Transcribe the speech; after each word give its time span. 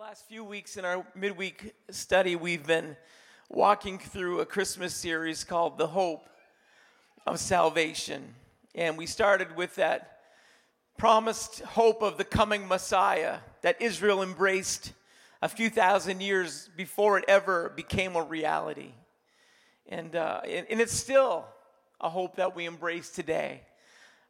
last 0.00 0.26
few 0.26 0.42
weeks 0.42 0.78
in 0.78 0.84
our 0.86 1.04
midweek 1.14 1.74
study, 1.90 2.34
we've 2.34 2.66
been 2.66 2.96
walking 3.50 3.98
through 3.98 4.40
a 4.40 4.46
Christmas 4.46 4.94
series 4.94 5.44
called 5.44 5.76
The 5.76 5.88
Hope 5.88 6.26
of 7.26 7.38
Salvation. 7.38 8.34
And 8.74 8.96
we 8.96 9.04
started 9.04 9.54
with 9.56 9.74
that 9.74 10.20
promised 10.96 11.60
hope 11.60 12.02
of 12.02 12.16
the 12.16 12.24
coming 12.24 12.66
Messiah 12.66 13.40
that 13.60 13.82
Israel 13.82 14.22
embraced 14.22 14.94
a 15.42 15.50
few 15.50 15.68
thousand 15.68 16.22
years 16.22 16.70
before 16.78 17.18
it 17.18 17.26
ever 17.28 17.68
became 17.76 18.16
a 18.16 18.22
reality. 18.22 18.92
And, 19.86 20.16
uh, 20.16 20.40
and, 20.48 20.66
and 20.70 20.80
it's 20.80 20.94
still 20.94 21.44
a 22.00 22.08
hope 22.08 22.36
that 22.36 22.56
we 22.56 22.64
embrace 22.64 23.10
today. 23.10 23.60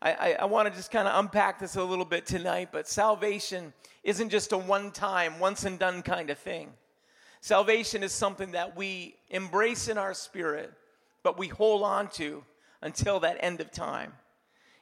I, 0.03 0.13
I, 0.13 0.33
I 0.41 0.45
want 0.47 0.69
to 0.69 0.75
just 0.75 0.91
kind 0.91 1.07
of 1.07 1.19
unpack 1.19 1.59
this 1.59 1.77
a 1.77 1.85
little 1.85 2.05
bit 2.05 2.25
tonight, 2.25 2.71
but 2.73 2.89
salvation 2.89 3.73
isn't 4.03 4.31
just 4.31 4.53
a 4.53 4.59
one 4.59 4.91
time, 4.93 5.39
once 5.39 5.65
and 5.65 5.79
done 5.79 6.03
kind 6.03 6.31
of 6.31 6.39
thing. 6.39 6.73
Salvation 7.43 8.03
is 8.03 8.13
something 8.13 8.53
that 8.53 8.77
we 8.77 9.17
embrace 9.29 9.89
in 9.89 9.99
our 9.99 10.15
spirit, 10.15 10.73
but 11.23 11.39
we 11.39 11.49
hold 11.49 11.83
on 11.83 12.09
to 12.09 12.45
until 12.83 13.21
that 13.21 13.37
end 13.41 13.61
of 13.61 13.71
time. 13.71 14.13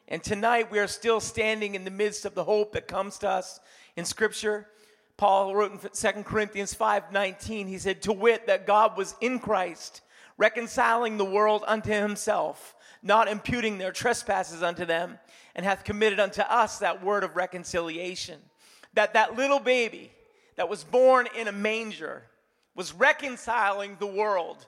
And 0.06 0.22
tonight 0.22 0.70
we 0.70 0.78
are 0.78 0.86
still 0.86 1.20
standing 1.20 1.74
in 1.74 1.84
the 1.84 1.90
midst 1.90 2.24
of 2.24 2.34
the 2.34 2.44
hope 2.44 2.72
that 2.72 2.88
comes 2.88 3.18
to 3.18 3.28
us 3.28 3.60
in 3.96 4.04
Scripture. 4.04 4.68
Paul 5.16 5.54
wrote 5.54 5.72
in 5.72 5.78
2 5.78 6.24
Corinthians 6.24 6.74
5:19, 6.74 7.66
he 7.66 7.78
said, 7.78 8.02
"To 8.02 8.12
wit, 8.12 8.46
that 8.46 8.66
God 8.66 8.96
was 8.96 9.16
in 9.20 9.40
Christ, 9.40 10.00
reconciling 10.36 11.16
the 11.16 11.24
world 11.24 11.64
unto 11.66 11.90
himself, 11.90 12.74
not 13.02 13.28
imputing 13.28 13.78
their 13.78 13.92
trespasses 13.92 14.62
unto 14.62 14.84
them, 14.84 15.18
and 15.54 15.64
hath 15.64 15.84
committed 15.84 16.20
unto 16.20 16.42
us 16.42 16.78
that 16.78 17.04
word 17.04 17.24
of 17.24 17.36
reconciliation. 17.36 18.40
That 18.94 19.14
that 19.14 19.36
little 19.36 19.60
baby 19.60 20.10
that 20.56 20.68
was 20.68 20.84
born 20.84 21.28
in 21.36 21.48
a 21.48 21.52
manger 21.52 22.22
was 22.74 22.92
reconciling 22.92 23.96
the 23.98 24.06
world 24.06 24.66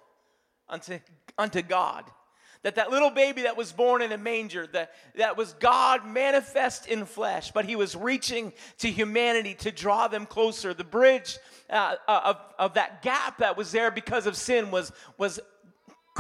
unto, 0.68 0.98
unto 1.38 1.62
God. 1.62 2.04
That 2.62 2.74
that 2.74 2.90
little 2.90 3.10
baby 3.10 3.42
that 3.42 3.56
was 3.56 3.72
born 3.72 4.02
in 4.02 4.12
a 4.12 4.18
manger, 4.18 4.66
that, 4.68 4.92
that 5.14 5.36
was 5.36 5.54
God 5.54 6.06
manifest 6.06 6.86
in 6.86 7.06
flesh, 7.06 7.52
but 7.52 7.64
he 7.64 7.74
was 7.74 7.96
reaching 7.96 8.52
to 8.78 8.90
humanity 8.90 9.54
to 9.60 9.72
draw 9.72 10.08
them 10.08 10.26
closer. 10.26 10.74
The 10.74 10.84
bridge 10.84 11.38
uh, 11.70 11.94
of, 12.06 12.36
of 12.58 12.74
that 12.74 13.00
gap 13.00 13.38
that 13.38 13.56
was 13.56 13.72
there 13.72 13.90
because 13.90 14.26
of 14.26 14.36
sin 14.36 14.70
was, 14.70 14.92
was 15.16 15.40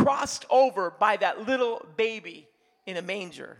crossed 0.02 0.46
over 0.50 0.90
by 0.90 1.16
that 1.18 1.46
little 1.46 1.84
baby 1.96 2.48
in 2.86 2.96
a 2.96 3.02
manger. 3.02 3.58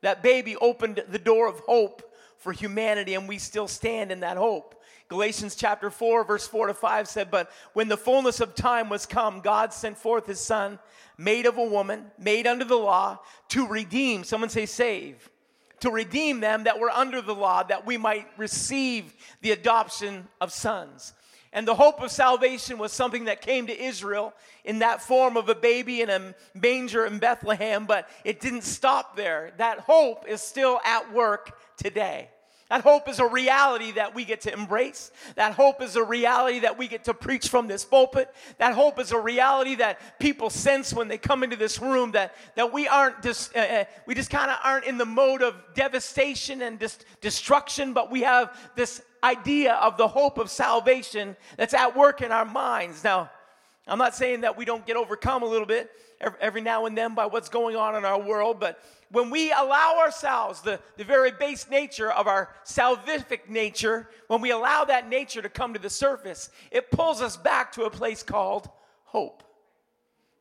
That 0.00 0.22
baby 0.22 0.56
opened 0.56 1.04
the 1.08 1.18
door 1.18 1.46
of 1.48 1.60
hope 1.60 2.02
for 2.38 2.52
humanity, 2.52 3.14
and 3.14 3.28
we 3.28 3.38
still 3.38 3.68
stand 3.68 4.10
in 4.10 4.20
that 4.20 4.36
hope. 4.36 4.82
Galatians 5.08 5.54
chapter 5.54 5.90
4, 5.90 6.24
verse 6.24 6.46
4 6.48 6.68
to 6.68 6.74
5 6.74 7.06
said, 7.06 7.30
But 7.30 7.50
when 7.74 7.88
the 7.88 7.96
fullness 7.96 8.40
of 8.40 8.54
time 8.54 8.88
was 8.88 9.06
come, 9.06 9.40
God 9.40 9.72
sent 9.72 9.98
forth 9.98 10.26
his 10.26 10.40
son, 10.40 10.78
made 11.18 11.46
of 11.46 11.58
a 11.58 11.64
woman, 11.64 12.10
made 12.18 12.46
under 12.46 12.64
the 12.64 12.76
law, 12.76 13.20
to 13.50 13.66
redeem, 13.68 14.24
someone 14.24 14.48
say 14.48 14.66
save, 14.66 15.28
to 15.80 15.90
redeem 15.90 16.40
them 16.40 16.64
that 16.64 16.80
were 16.80 16.90
under 16.90 17.20
the 17.20 17.34
law, 17.34 17.62
that 17.62 17.86
we 17.86 17.98
might 17.98 18.26
receive 18.38 19.14
the 19.42 19.52
adoption 19.52 20.26
of 20.40 20.52
sons. 20.52 21.12
And 21.52 21.68
the 21.68 21.74
hope 21.74 22.00
of 22.00 22.10
salvation 22.10 22.78
was 22.78 22.92
something 22.92 23.26
that 23.26 23.42
came 23.42 23.66
to 23.66 23.78
Israel 23.78 24.32
in 24.64 24.78
that 24.78 25.02
form 25.02 25.36
of 25.36 25.48
a 25.50 25.54
baby 25.54 26.00
in 26.00 26.08
a 26.08 26.34
manger 26.54 27.04
in 27.04 27.18
Bethlehem, 27.18 27.84
but 27.84 28.08
it 28.24 28.40
didn't 28.40 28.62
stop 28.62 29.16
there. 29.16 29.52
That 29.58 29.80
hope 29.80 30.26
is 30.26 30.40
still 30.40 30.80
at 30.84 31.12
work 31.12 31.58
today. 31.76 32.30
That 32.72 32.80
hope 32.80 33.06
is 33.06 33.18
a 33.18 33.26
reality 33.26 33.92
that 33.92 34.14
we 34.14 34.24
get 34.24 34.40
to 34.42 34.52
embrace. 34.54 35.10
That 35.34 35.52
hope 35.52 35.82
is 35.82 35.96
a 35.96 36.02
reality 36.02 36.60
that 36.60 36.78
we 36.78 36.88
get 36.88 37.04
to 37.04 37.12
preach 37.12 37.48
from 37.48 37.66
this 37.68 37.84
pulpit. 37.84 38.34
That 38.56 38.72
hope 38.72 38.98
is 38.98 39.12
a 39.12 39.18
reality 39.18 39.74
that 39.74 40.18
people 40.18 40.48
sense 40.48 40.94
when 40.94 41.06
they 41.06 41.18
come 41.18 41.42
into 41.42 41.56
this 41.56 41.82
room 41.82 42.12
that, 42.12 42.34
that 42.54 42.72
we 42.72 42.88
aren't 42.88 43.22
just, 43.22 43.54
uh, 43.54 43.60
uh 43.60 43.84
we 44.06 44.14
just 44.14 44.30
kind 44.30 44.50
of 44.50 44.56
aren't 44.64 44.86
in 44.86 44.96
the 44.96 45.04
mode 45.04 45.42
of 45.42 45.54
devastation 45.74 46.62
and 46.62 46.78
dis- 46.78 47.00
destruction, 47.20 47.92
but 47.92 48.10
we 48.10 48.22
have 48.22 48.56
this 48.74 49.02
idea 49.22 49.74
of 49.74 49.96
the 49.96 50.08
hope 50.08 50.38
of 50.38 50.50
salvation 50.50 51.36
that's 51.56 51.74
at 51.74 51.96
work 51.96 52.22
in 52.22 52.32
our 52.32 52.44
minds. 52.44 53.04
Now, 53.04 53.30
I'm 53.86 53.98
not 53.98 54.14
saying 54.14 54.42
that 54.42 54.56
we 54.56 54.64
don't 54.64 54.86
get 54.86 54.96
overcome 54.96 55.42
a 55.42 55.46
little 55.46 55.66
bit 55.66 55.90
every 56.40 56.60
now 56.60 56.86
and 56.86 56.96
then 56.96 57.14
by 57.14 57.26
what's 57.26 57.48
going 57.48 57.74
on 57.74 57.96
in 57.96 58.04
our 58.04 58.20
world, 58.20 58.60
but 58.60 58.80
when 59.10 59.28
we 59.28 59.52
allow 59.52 59.98
ourselves, 59.98 60.62
the, 60.62 60.80
the 60.96 61.04
very 61.04 61.32
base 61.32 61.68
nature 61.68 62.10
of 62.10 62.26
our 62.26 62.48
salvific 62.64 63.48
nature, 63.48 64.08
when 64.28 64.40
we 64.40 64.52
allow 64.52 64.84
that 64.84 65.08
nature 65.08 65.42
to 65.42 65.48
come 65.48 65.74
to 65.74 65.78
the 65.78 65.90
surface, 65.90 66.50
it 66.70 66.90
pulls 66.90 67.20
us 67.20 67.36
back 67.36 67.72
to 67.72 67.84
a 67.84 67.90
place 67.90 68.22
called 68.22 68.70
hope. 69.04 69.42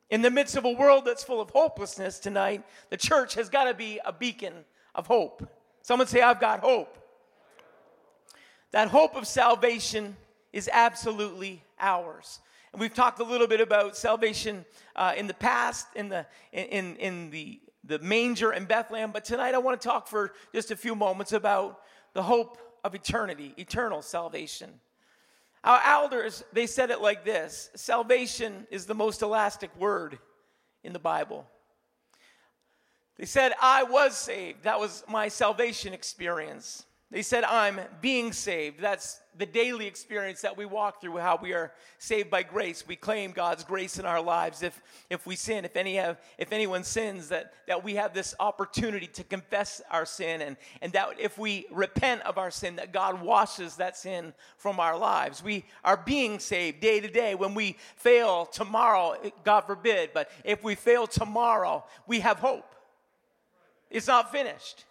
In 0.09 0.21
the 0.21 0.29
midst 0.29 0.55
of 0.55 0.65
a 0.65 0.71
world 0.71 1.05
that's 1.05 1.23
full 1.23 1.41
of 1.41 1.49
hopelessness 1.49 2.19
tonight, 2.19 2.63
the 2.89 2.97
church 2.97 3.33
has 3.33 3.49
got 3.49 3.65
to 3.65 3.73
be 3.73 3.99
a 4.05 4.13
beacon 4.13 4.53
of 4.93 5.07
hope. 5.07 5.47
Someone 5.81 6.07
say, 6.07 6.21
I've 6.21 6.39
got 6.39 6.59
hope. 6.59 6.97
That 8.71 8.87
hope 8.87 9.15
of 9.15 9.27
salvation 9.27 10.15
is 10.53 10.69
absolutely 10.71 11.63
ours. 11.79 12.39
And 12.71 12.79
we've 12.79 12.93
talked 12.93 13.19
a 13.19 13.23
little 13.23 13.47
bit 13.47 13.59
about 13.59 13.97
salvation 13.97 14.65
uh, 14.95 15.13
in 15.17 15.27
the 15.27 15.33
past, 15.33 15.87
in 15.95 16.07
the, 16.07 16.25
in, 16.53 16.95
in 16.95 17.29
the, 17.29 17.59
the 17.83 17.99
manger 17.99 18.53
in 18.53 18.65
Bethlehem, 18.65 19.11
but 19.11 19.25
tonight 19.25 19.55
I 19.55 19.57
want 19.57 19.79
to 19.79 19.87
talk 19.87 20.07
for 20.07 20.33
just 20.53 20.71
a 20.71 20.75
few 20.75 20.95
moments 20.95 21.33
about 21.33 21.81
the 22.13 22.23
hope 22.23 22.57
of 22.83 22.95
eternity, 22.95 23.53
eternal 23.57 24.01
salvation. 24.01 24.69
Our 25.63 25.81
elders, 25.85 26.43
they 26.53 26.65
said 26.65 26.89
it 26.91 27.01
like 27.01 27.25
this 27.25 27.69
salvation 27.75 28.67
is 28.71 28.85
the 28.85 28.95
most 28.95 29.21
elastic 29.21 29.75
word 29.77 30.17
in 30.83 30.93
the 30.93 30.99
Bible. 30.99 31.45
They 33.17 33.25
said, 33.25 33.53
I 33.61 33.83
was 33.83 34.17
saved. 34.17 34.63
That 34.63 34.79
was 34.79 35.03
my 35.07 35.27
salvation 35.27 35.93
experience. 35.93 36.85
They 37.11 37.23
said, 37.23 37.43
I'm 37.43 37.81
being 37.99 38.31
saved. 38.31 38.79
That's 38.79 39.19
the 39.37 39.45
daily 39.45 39.85
experience 39.85 40.41
that 40.41 40.55
we 40.55 40.63
walk 40.63 41.01
through, 41.01 41.17
how 41.17 41.37
we 41.41 41.51
are 41.51 41.73
saved 41.97 42.29
by 42.29 42.43
grace. 42.43 42.85
We 42.87 42.95
claim 42.95 43.31
God's 43.31 43.65
grace 43.65 43.99
in 43.99 44.05
our 44.05 44.21
lives. 44.21 44.63
If, 44.63 44.81
if 45.09 45.27
we 45.27 45.35
sin, 45.35 45.65
if, 45.65 45.75
any 45.75 45.95
have, 45.95 46.21
if 46.37 46.53
anyone 46.53 46.85
sins, 46.85 47.27
that, 47.27 47.51
that 47.67 47.83
we 47.83 47.95
have 47.95 48.13
this 48.13 48.33
opportunity 48.39 49.07
to 49.07 49.25
confess 49.25 49.81
our 49.91 50.05
sin, 50.05 50.41
and, 50.41 50.55
and 50.81 50.93
that 50.93 51.19
if 51.19 51.37
we 51.37 51.65
repent 51.69 52.21
of 52.21 52.37
our 52.37 52.49
sin, 52.49 52.77
that 52.77 52.93
God 52.93 53.21
washes 53.21 53.75
that 53.75 53.97
sin 53.97 54.33
from 54.55 54.79
our 54.79 54.97
lives. 54.97 55.43
We 55.43 55.65
are 55.83 55.97
being 55.97 56.39
saved 56.39 56.79
day 56.79 57.01
to 57.01 57.09
day. 57.09 57.35
When 57.35 57.53
we 57.53 57.75
fail 57.97 58.45
tomorrow, 58.45 59.15
God 59.43 59.61
forbid, 59.61 60.11
but 60.13 60.29
if 60.45 60.63
we 60.63 60.75
fail 60.75 61.07
tomorrow, 61.07 61.83
we 62.07 62.21
have 62.21 62.39
hope. 62.39 62.73
It's 63.89 64.07
not 64.07 64.31
finished. 64.31 64.85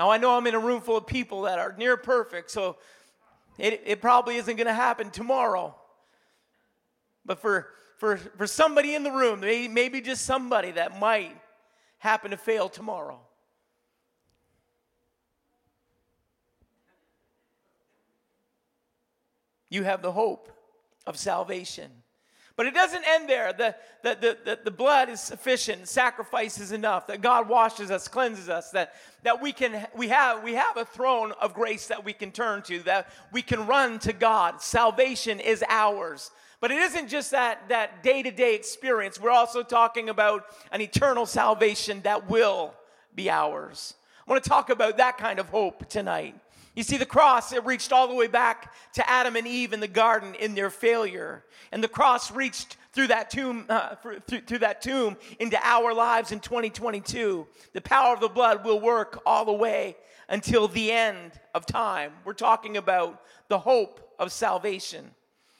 Now, 0.00 0.08
I 0.08 0.16
know 0.16 0.34
I'm 0.34 0.46
in 0.46 0.54
a 0.54 0.58
room 0.58 0.80
full 0.80 0.96
of 0.96 1.06
people 1.06 1.42
that 1.42 1.58
are 1.58 1.74
near 1.76 1.94
perfect, 1.94 2.50
so 2.50 2.78
it, 3.58 3.82
it 3.84 4.00
probably 4.00 4.36
isn't 4.36 4.56
going 4.56 4.66
to 4.66 4.72
happen 4.72 5.10
tomorrow. 5.10 5.74
But 7.26 7.38
for, 7.38 7.68
for, 7.98 8.16
for 8.16 8.46
somebody 8.46 8.94
in 8.94 9.02
the 9.02 9.10
room, 9.10 9.40
maybe, 9.40 9.68
maybe 9.68 10.00
just 10.00 10.24
somebody 10.24 10.70
that 10.70 10.98
might 10.98 11.36
happen 11.98 12.30
to 12.30 12.38
fail 12.38 12.70
tomorrow, 12.70 13.20
you 19.68 19.82
have 19.82 20.00
the 20.00 20.12
hope 20.12 20.50
of 21.06 21.18
salvation. 21.18 21.90
But 22.60 22.66
it 22.66 22.74
doesn't 22.74 23.04
end 23.08 23.26
there. 23.26 23.54
The, 23.54 23.74
the, 24.02 24.18
the, 24.20 24.38
the, 24.44 24.58
the 24.64 24.70
blood 24.70 25.08
is 25.08 25.18
sufficient, 25.18 25.88
sacrifice 25.88 26.60
is 26.60 26.72
enough, 26.72 27.06
that 27.06 27.22
God 27.22 27.48
washes 27.48 27.90
us, 27.90 28.06
cleanses 28.06 28.50
us, 28.50 28.70
that, 28.72 28.92
that 29.22 29.40
we, 29.40 29.50
can, 29.50 29.86
we, 29.96 30.08
have, 30.08 30.44
we 30.44 30.52
have 30.52 30.76
a 30.76 30.84
throne 30.84 31.32
of 31.40 31.54
grace 31.54 31.86
that 31.86 32.04
we 32.04 32.12
can 32.12 32.30
turn 32.30 32.60
to, 32.64 32.80
that 32.80 33.08
we 33.32 33.40
can 33.40 33.66
run 33.66 33.98
to 34.00 34.12
God. 34.12 34.60
Salvation 34.60 35.40
is 35.40 35.64
ours. 35.70 36.32
But 36.60 36.70
it 36.70 36.76
isn't 36.80 37.08
just 37.08 37.30
that, 37.30 37.66
that 37.70 38.02
day-to-day 38.02 38.56
experience. 38.56 39.18
We're 39.18 39.30
also 39.30 39.62
talking 39.62 40.10
about 40.10 40.44
an 40.70 40.82
eternal 40.82 41.24
salvation 41.24 42.02
that 42.02 42.28
will 42.28 42.74
be 43.14 43.30
ours. 43.30 43.94
I 44.28 44.30
want 44.30 44.44
to 44.44 44.50
talk 44.50 44.68
about 44.68 44.98
that 44.98 45.16
kind 45.16 45.38
of 45.38 45.48
hope 45.48 45.88
tonight. 45.88 46.34
You 46.80 46.84
see, 46.84 46.96
the 46.96 47.04
cross, 47.04 47.52
it 47.52 47.62
reached 47.66 47.92
all 47.92 48.08
the 48.08 48.14
way 48.14 48.26
back 48.26 48.72
to 48.94 49.06
Adam 49.06 49.36
and 49.36 49.46
Eve 49.46 49.74
in 49.74 49.80
the 49.80 49.86
garden 49.86 50.34
in 50.34 50.54
their 50.54 50.70
failure. 50.70 51.44
And 51.72 51.84
the 51.84 51.88
cross 51.88 52.30
reached 52.30 52.78
through 52.94 53.08
that 53.08 53.28
tomb, 53.28 53.66
uh, 53.68 53.96
through, 53.96 54.20
through 54.20 54.60
that 54.60 54.80
tomb 54.80 55.18
into 55.38 55.58
our 55.62 55.92
lives 55.92 56.32
in 56.32 56.40
2022. 56.40 57.46
The 57.74 57.80
power 57.82 58.14
of 58.14 58.20
the 58.20 58.30
blood 58.30 58.64
will 58.64 58.80
work 58.80 59.20
all 59.26 59.44
the 59.44 59.52
way 59.52 59.94
until 60.30 60.68
the 60.68 60.90
end 60.90 61.32
of 61.54 61.66
time. 61.66 62.14
We're 62.24 62.32
talking 62.32 62.78
about 62.78 63.24
the 63.48 63.58
hope 63.58 64.14
of 64.18 64.32
salvation. 64.32 65.10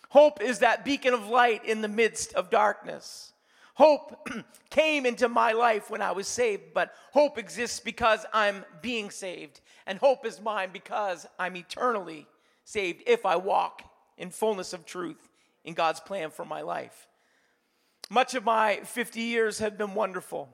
Hope 0.09 0.41
is 0.41 0.61
that 0.61 0.87
beacon 0.87 1.13
of 1.13 1.29
light 1.29 1.67
in 1.67 1.83
the 1.83 1.89
midst 1.89 2.33
of 2.33 2.49
darkness. 2.49 3.35
Hope 3.75 4.27
came 4.71 5.05
into 5.05 5.29
my 5.29 5.53
life 5.53 5.91
when 5.91 6.01
I 6.01 6.13
was 6.13 6.29
saved, 6.29 6.73
but 6.75 6.95
hope 7.13 7.37
exists 7.37 7.81
because 7.81 8.25
I'm 8.33 8.65
being 8.81 9.11
saved. 9.11 9.61
And 9.91 9.99
hope 9.99 10.25
is 10.25 10.41
mine 10.41 10.71
because 10.73 11.27
I'm 11.37 11.57
eternally 11.57 12.29
saved 12.65 13.03
if 13.09 13.27
I 13.27 13.35
walk 13.35 13.83
in 14.17 14.31
fullness 14.31 14.73
of 14.73 14.87
truth 14.87 15.29
in 15.65 15.75
God's 15.75 15.99
plan 15.99 16.31
for 16.31 16.45
my 16.45 16.61
life. 16.61 17.09
Much 18.09 18.37
of 18.37 18.45
my 18.45 18.77
50 18.85 19.21
years 19.21 19.59
have 19.59 19.77
been 19.77 19.95
wonderful. 19.95 20.49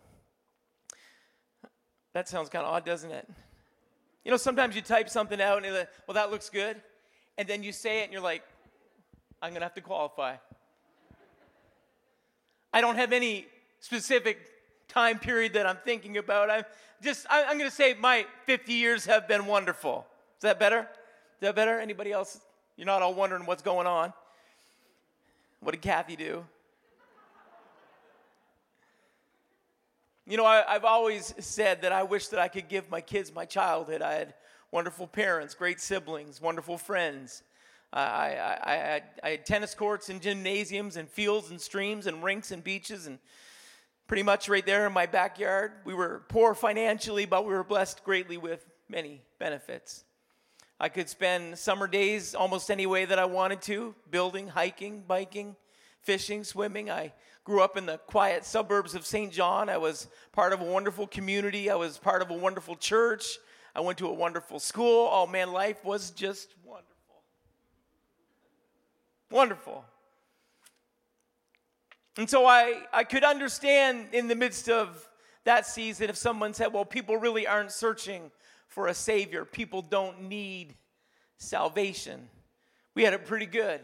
That 2.14 2.30
sounds 2.30 2.48
kind 2.48 2.64
of 2.64 2.72
odd, 2.72 2.86
doesn't 2.86 3.10
it? 3.10 3.28
You 4.24 4.30
know, 4.30 4.38
sometimes 4.38 4.74
you 4.74 4.80
type 4.80 5.10
something 5.10 5.38
out 5.38 5.58
and 5.58 5.66
you're 5.66 5.80
like, 5.80 5.90
well, 6.06 6.14
that 6.14 6.30
looks 6.30 6.48
good. 6.48 6.80
And 7.36 7.46
then 7.46 7.62
you 7.62 7.72
say 7.72 8.00
it 8.00 8.04
and 8.04 8.14
you're 8.14 8.22
like, 8.22 8.42
I'm 9.42 9.50
going 9.50 9.60
to 9.60 9.66
have 9.66 9.74
to 9.74 9.82
qualify. 9.82 10.36
I 12.72 12.80
don't 12.80 12.96
have 12.96 13.12
any 13.12 13.44
specific 13.80 14.38
time 14.96 15.18
period 15.18 15.52
that 15.52 15.66
I'm 15.66 15.76
thinking 15.84 16.16
about. 16.16 16.48
I'm 16.48 16.64
just, 17.02 17.26
I'm 17.28 17.58
going 17.58 17.68
to 17.68 17.76
say 17.76 17.94
my 18.00 18.24
50 18.46 18.72
years 18.72 19.04
have 19.04 19.28
been 19.28 19.44
wonderful. 19.44 20.06
Is 20.38 20.42
that 20.42 20.58
better? 20.58 20.80
Is 20.80 21.40
that 21.42 21.54
better? 21.54 21.78
Anybody 21.78 22.12
else? 22.12 22.40
You're 22.78 22.86
not 22.86 23.02
all 23.02 23.12
wondering 23.12 23.44
what's 23.44 23.62
going 23.62 23.86
on. 23.86 24.14
What 25.60 25.72
did 25.72 25.82
Kathy 25.82 26.16
do? 26.16 26.46
You 30.26 30.38
know, 30.38 30.46
I, 30.46 30.64
have 30.66 30.86
always 30.86 31.34
said 31.40 31.82
that 31.82 31.92
I 31.92 32.02
wish 32.02 32.28
that 32.28 32.40
I 32.40 32.48
could 32.48 32.66
give 32.66 32.90
my 32.90 33.02
kids 33.02 33.34
my 33.34 33.44
childhood. 33.44 34.00
I 34.00 34.14
had 34.14 34.34
wonderful 34.72 35.06
parents, 35.06 35.54
great 35.54 35.78
siblings, 35.78 36.40
wonderful 36.40 36.78
friends. 36.78 37.42
I, 37.92 38.00
I, 38.00 38.58
I, 38.64 38.74
had, 38.76 39.02
I 39.22 39.28
had 39.28 39.44
tennis 39.44 39.74
courts 39.74 40.08
and 40.08 40.22
gymnasiums 40.22 40.96
and 40.96 41.06
fields 41.06 41.50
and 41.50 41.60
streams 41.60 42.06
and 42.06 42.24
rinks 42.24 42.50
and 42.50 42.64
beaches 42.64 43.06
and 43.06 43.18
pretty 44.06 44.22
much 44.22 44.48
right 44.48 44.64
there 44.64 44.86
in 44.86 44.92
my 44.92 45.06
backyard. 45.06 45.72
We 45.84 45.94
were 45.94 46.22
poor 46.28 46.54
financially, 46.54 47.26
but 47.26 47.44
we 47.46 47.52
were 47.52 47.64
blessed 47.64 48.04
greatly 48.04 48.36
with 48.36 48.64
many 48.88 49.22
benefits. 49.38 50.04
I 50.78 50.88
could 50.88 51.08
spend 51.08 51.58
summer 51.58 51.86
days 51.86 52.34
almost 52.34 52.70
any 52.70 52.86
way 52.86 53.04
that 53.06 53.18
I 53.18 53.24
wanted 53.24 53.62
to 53.62 53.94
building, 54.10 54.48
hiking, 54.48 55.02
biking, 55.06 55.56
fishing, 56.02 56.44
swimming. 56.44 56.90
I 56.90 57.14
grew 57.44 57.62
up 57.62 57.76
in 57.76 57.86
the 57.86 57.98
quiet 57.98 58.44
suburbs 58.44 58.94
of 58.94 59.06
St. 59.06 59.32
John. 59.32 59.68
I 59.68 59.78
was 59.78 60.08
part 60.32 60.52
of 60.52 60.60
a 60.60 60.64
wonderful 60.64 61.06
community. 61.06 61.70
I 61.70 61.76
was 61.76 61.96
part 61.96 62.20
of 62.20 62.30
a 62.30 62.34
wonderful 62.34 62.76
church. 62.76 63.38
I 63.74 63.80
went 63.80 63.98
to 63.98 64.08
a 64.08 64.12
wonderful 64.12 64.58
school. 64.58 65.08
Oh 65.10 65.26
man, 65.26 65.52
life 65.52 65.84
was 65.84 66.10
just 66.10 66.54
wonderful. 66.64 67.22
Wonderful. 69.30 69.84
And 72.18 72.28
so 72.28 72.46
I, 72.46 72.82
I 72.92 73.04
could 73.04 73.24
understand 73.24 74.08
in 74.12 74.28
the 74.28 74.34
midst 74.34 74.68
of 74.68 75.06
that 75.44 75.66
season 75.66 76.08
if 76.08 76.16
someone 76.16 76.54
said, 76.54 76.72
well, 76.72 76.84
people 76.84 77.16
really 77.16 77.46
aren't 77.46 77.72
searching 77.72 78.30
for 78.68 78.88
a 78.88 78.94
Savior. 78.94 79.44
People 79.44 79.82
don't 79.82 80.22
need 80.22 80.74
salvation. 81.36 82.28
We 82.94 83.04
had 83.04 83.12
it 83.12 83.26
pretty 83.26 83.46
good. 83.46 83.80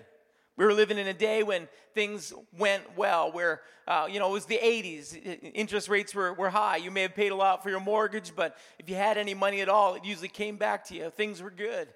We 0.57 0.67
were 0.67 0.75
living 0.75 0.99
in 0.99 1.07
a 1.07 1.15
day 1.15 1.43
when 1.43 1.69
things 1.95 2.33
went 2.59 2.97
well, 2.97 3.33
where, 3.33 3.63
uh, 3.87 4.07
you 4.11 4.19
know, 4.19 4.29
it 4.29 4.33
was 4.33 4.47
the 4.47 4.61
80s. 4.63 5.53
Interest 5.55 5.89
rates 5.89 6.15
were, 6.15 6.33
were 6.35 6.51
high. 6.51 6.77
You 6.77 6.91
may 6.91 7.03
have 7.03 7.15
paid 7.15 7.33
a 7.33 7.37
lot 7.37 7.63
for 7.63 7.71
your 7.71 7.81
mortgage, 7.81 8.35
but 8.37 8.57
if 8.79 8.89
you 8.89 8.97
had 8.97 9.17
any 9.17 9.35
money 9.35 9.61
at 9.61 9.69
all, 9.69 9.95
it 9.95 10.05
usually 10.05 10.29
came 10.29 10.57
back 10.57 10.87
to 10.89 10.95
you. 10.95 11.11
Things 11.11 11.43
were 11.43 11.51
good. 11.51 11.89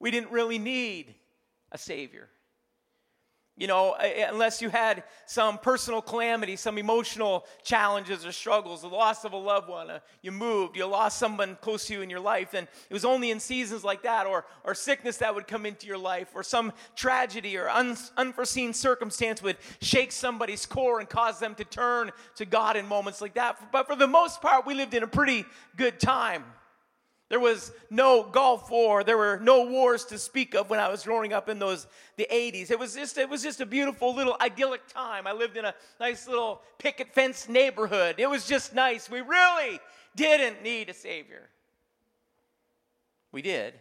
We 0.00 0.10
didn't 0.10 0.30
really 0.30 0.58
need 0.58 1.14
a 1.70 1.78
Savior. 1.78 2.28
You 3.58 3.66
know, 3.66 3.94
unless 3.94 4.60
you 4.60 4.68
had 4.68 5.02
some 5.24 5.56
personal 5.56 6.02
calamity, 6.02 6.56
some 6.56 6.76
emotional 6.76 7.46
challenges 7.64 8.26
or 8.26 8.32
struggles, 8.32 8.82
the 8.82 8.88
loss 8.88 9.24
of 9.24 9.32
a 9.32 9.36
loved 9.36 9.70
one, 9.70 9.88
uh, 9.88 10.00
you 10.20 10.30
moved, 10.30 10.76
you 10.76 10.84
lost 10.84 11.18
someone 11.18 11.56
close 11.62 11.86
to 11.86 11.94
you 11.94 12.02
in 12.02 12.10
your 12.10 12.20
life, 12.20 12.50
then 12.50 12.64
it 12.64 12.92
was 12.92 13.06
only 13.06 13.30
in 13.30 13.40
seasons 13.40 13.82
like 13.82 14.02
that, 14.02 14.26
or, 14.26 14.44
or 14.62 14.74
sickness 14.74 15.16
that 15.18 15.34
would 15.34 15.46
come 15.46 15.64
into 15.64 15.86
your 15.86 15.96
life, 15.96 16.28
or 16.34 16.42
some 16.42 16.70
tragedy 16.96 17.56
or 17.56 17.70
un, 17.70 17.96
unforeseen 18.18 18.74
circumstance 18.74 19.42
would 19.42 19.56
shake 19.80 20.12
somebody's 20.12 20.66
core 20.66 21.00
and 21.00 21.08
cause 21.08 21.38
them 21.38 21.54
to 21.54 21.64
turn 21.64 22.12
to 22.34 22.44
God 22.44 22.76
in 22.76 22.86
moments 22.86 23.22
like 23.22 23.32
that. 23.34 23.72
But 23.72 23.86
for 23.86 23.96
the 23.96 24.06
most 24.06 24.42
part, 24.42 24.66
we 24.66 24.74
lived 24.74 24.92
in 24.92 25.02
a 25.02 25.08
pretty 25.08 25.46
good 25.76 25.98
time. 25.98 26.44
There 27.28 27.40
was 27.40 27.72
no 27.90 28.22
Gulf 28.22 28.70
War. 28.70 29.02
There 29.02 29.18
were 29.18 29.40
no 29.42 29.64
wars 29.64 30.04
to 30.06 30.18
speak 30.18 30.54
of 30.54 30.70
when 30.70 30.78
I 30.78 30.88
was 30.88 31.02
growing 31.02 31.32
up 31.32 31.48
in 31.48 31.58
those 31.58 31.88
the 32.16 32.26
80s. 32.30 32.70
It 32.70 32.78
was 32.78 32.94
just 32.94 33.18
it 33.18 33.28
was 33.28 33.42
just 33.42 33.60
a 33.60 33.66
beautiful 33.66 34.14
little 34.14 34.36
idyllic 34.40 34.86
time. 34.86 35.26
I 35.26 35.32
lived 35.32 35.56
in 35.56 35.64
a 35.64 35.74
nice 35.98 36.28
little 36.28 36.62
picket 36.78 37.12
fence 37.12 37.48
neighborhood. 37.48 38.16
It 38.18 38.30
was 38.30 38.46
just 38.46 38.74
nice. 38.74 39.10
We 39.10 39.22
really 39.22 39.80
didn't 40.14 40.62
need 40.62 40.88
a 40.88 40.94
savior. 40.94 41.48
We 43.32 43.42
did. 43.42 43.74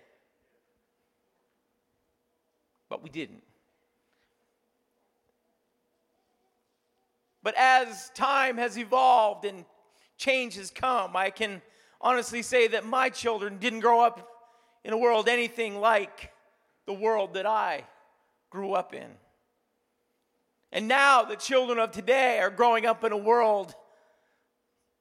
But 2.90 3.04
we 3.04 3.10
didn't. 3.10 3.44
But 7.44 7.54
as 7.58 8.10
time 8.16 8.58
has 8.58 8.76
evolved 8.76 9.46
and 9.46 9.66
change 10.18 10.56
has 10.56 10.72
come, 10.72 11.16
I 11.16 11.30
can 11.30 11.62
honestly 12.02 12.42
say 12.42 12.68
that 12.70 12.86
my 12.86 13.10
children 13.10 13.58
didn't 13.60 13.80
grow 13.80 14.02
up 14.02 14.30
in 14.84 14.94
a 14.94 14.98
world 14.98 15.28
anything 15.28 15.80
like 15.80 16.32
the 16.86 16.94
world 16.94 17.34
that 17.34 17.46
I 17.46 17.84
grew 18.50 18.74
up 18.74 18.94
in. 18.94 19.08
And 20.72 20.88
now 20.88 21.24
the 21.24 21.36
children 21.36 21.80
of 21.80 21.92
today 21.92 22.40
are 22.40 22.50
growing 22.50 22.86
up 22.86 23.04
in 23.04 23.12
a 23.12 23.18
world 23.18 23.74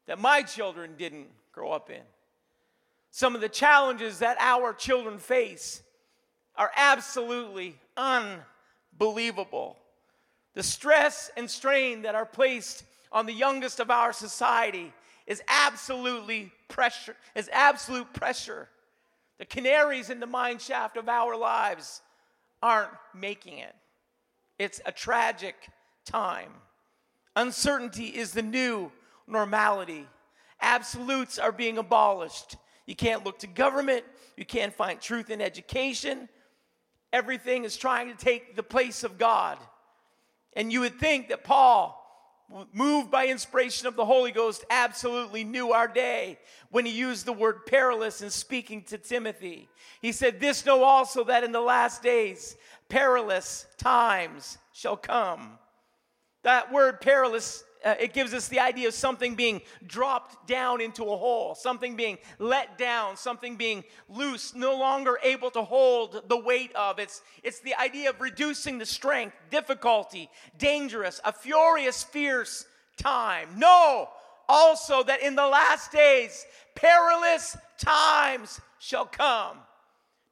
that 0.06 0.19
my 0.19 0.43
children 0.43 0.94
didn't 0.96 1.29
grow 1.52 1.70
up 1.70 1.91
in. 1.91 2.02
Some 3.11 3.35
of 3.35 3.40
the 3.40 3.49
challenges 3.49 4.19
that 4.20 4.37
our 4.40 4.73
children 4.73 5.19
face 5.19 5.82
are 6.56 6.70
absolutely 6.76 7.76
unbelievable. 7.97 9.76
The 10.55 10.62
stress 10.62 11.31
and 11.37 11.50
strain 11.50 12.02
that 12.02 12.14
are 12.14 12.26
placed 12.26 12.85
on 13.12 13.26
the 13.26 13.32
youngest 13.32 13.81
of 13.81 13.90
our 13.90 14.12
society 14.12 14.93
is 15.26 15.43
absolutely 15.49 16.53
pressure, 16.69 17.17
is 17.35 17.49
absolute 17.53 18.12
pressure. 18.12 18.69
The 19.38 19.44
canaries 19.44 20.11
in 20.11 20.21
the 20.21 20.26
mine 20.26 20.59
shaft 20.59 20.97
of 20.97 21.09
our 21.09 21.37
lives 21.37 22.03
aren't 22.62 22.91
making 23.15 23.59
it. 23.59 23.75
It's 24.59 24.81
a 24.87 24.93
tragic 24.93 25.55
time. 26.05 26.50
Uncertainty 27.37 28.06
is 28.06 28.32
the 28.32 28.43
new 28.43 28.93
normality. 29.26 30.06
Absolutes 30.61 31.38
are 31.38 31.53
being 31.53 31.79
abolished. 31.79 32.56
You 32.87 32.94
can't 32.94 33.25
look 33.25 33.38
to 33.41 33.47
government, 33.47 34.05
you 34.37 34.44
can't 34.44 34.73
find 34.73 35.00
truth 35.00 35.31
in 35.31 35.41
education. 35.41 36.29
Everything 37.12 37.65
is 37.65 37.76
trying 37.76 38.09
to 38.09 38.17
take 38.17 38.56
the 38.56 38.62
place 38.62 39.05
of 39.05 39.19
God. 39.19 39.59
And 40.54 40.73
you 40.73 40.81
would 40.81 40.99
think 40.99 41.28
that 41.28 41.45
Paul 41.45 42.03
moved 42.73 43.11
by 43.11 43.26
inspiration 43.26 43.87
of 43.87 43.96
the 43.96 44.04
Holy 44.04 44.30
Ghost, 44.30 44.64
absolutely 44.70 45.44
knew 45.44 45.73
our 45.73 45.88
day 45.88 46.38
when 46.70 46.87
he 46.87 46.92
used 46.92 47.26
the 47.26 47.32
word 47.32 47.66
perilous 47.66 48.23
in 48.23 48.30
speaking 48.30 48.82
to 48.82 48.99
Timothy. 48.99 49.68
He 50.00 50.12
said, 50.12 50.40
This 50.40 50.64
know 50.64 50.84
also 50.84 51.25
that 51.25 51.44
in 51.44 51.52
the 51.52 51.61
last 51.61 52.02
days 52.02 52.56
perilous 52.88 53.66
times 53.78 54.58
shall 54.73 54.96
come. 54.96 55.58
That 56.42 56.73
word 56.73 57.00
perilous 57.00 57.64
uh, 57.85 57.95
it 58.00 58.12
gives 58.12 58.33
us 58.33 58.49
the 58.49 58.61
idea 58.61 58.88
of 58.88 58.95
something 58.95 59.35
being 59.35 59.61
dropped 59.87 60.49
down 60.49 60.81
into 60.81 61.03
a 61.05 61.17
hole, 61.17 61.55
something 61.55 61.97
being 61.97 62.19
let 62.38 62.79
down, 62.79 63.17
something 63.17 63.57
being 63.57 63.85
loose, 64.09 64.55
no 64.55 64.76
longer 64.76 65.19
able 65.23 65.50
to 65.50 65.62
hold 65.62 66.23
the 66.29 66.38
weight 66.38 66.75
of. 66.75 66.99
It's, 66.99 67.21
it's 67.43 67.61
the 67.61 67.75
idea 67.75 68.11
of 68.11 68.21
reducing 68.21 68.79
the 68.79 68.87
strength, 68.87 69.37
difficulty, 69.50 70.31
dangerous, 70.57 71.21
a 71.25 71.33
furious, 71.33 72.03
fierce 72.03 72.67
time. 72.97 73.49
No, 73.57 74.09
also 74.49 75.03
that 75.03 75.23
in 75.23 75.35
the 75.35 75.47
last 75.47 75.93
days, 75.93 76.47
perilous 76.75 77.57
times 77.79 78.61
shall 78.79 79.07
come. 79.07 79.59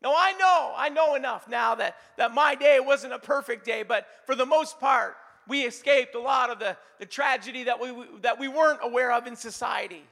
Now, 0.03 0.15
I 0.17 0.33
know, 0.33 0.73
I 0.77 0.89
know 0.89 1.15
enough 1.15 1.49
now 1.49 1.77
that, 1.77 1.97
that 2.17 2.35
my 2.35 2.57
day 2.57 2.81
wasn't 2.81 3.13
a 3.13 3.19
perfect 3.19 3.65
day, 3.65 3.85
but 3.85 4.07
for 4.27 4.35
the 4.35 4.47
most 4.47 4.81
part, 4.81 5.15
we 5.49 5.63
escaped 5.63 6.15
a 6.15 6.21
lot 6.21 6.51
of 6.51 6.59
the, 6.59 6.77
the 6.99 7.07
tragedy 7.07 7.65
that 7.65 7.81
we, 7.81 7.93
that 8.21 8.39
we 8.39 8.49
weren't 8.49 8.81
aware 8.83 9.13
of 9.13 9.27
in 9.27 9.37
society. 9.37 10.03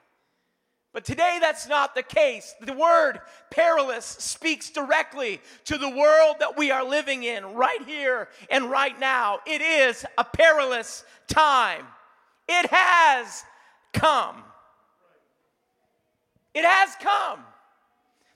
But 0.92 1.04
today, 1.04 1.38
that's 1.40 1.68
not 1.68 1.94
the 1.94 2.02
case. 2.02 2.52
The 2.60 2.72
word 2.72 3.20
perilous 3.50 4.04
speaks 4.04 4.70
directly 4.70 5.40
to 5.66 5.78
the 5.78 5.88
world 5.88 6.36
that 6.40 6.56
we 6.58 6.72
are 6.72 6.84
living 6.84 7.22
in 7.22 7.54
right 7.54 7.82
here 7.86 8.28
and 8.50 8.68
right 8.68 8.98
now. 8.98 9.38
It 9.46 9.62
is 9.62 10.04
a 10.18 10.24
perilous 10.24 11.04
time. 11.28 11.86
It 12.48 12.66
has 12.72 13.44
come. 13.92 14.42
It 16.54 16.64
has 16.64 16.96
come. 17.00 17.44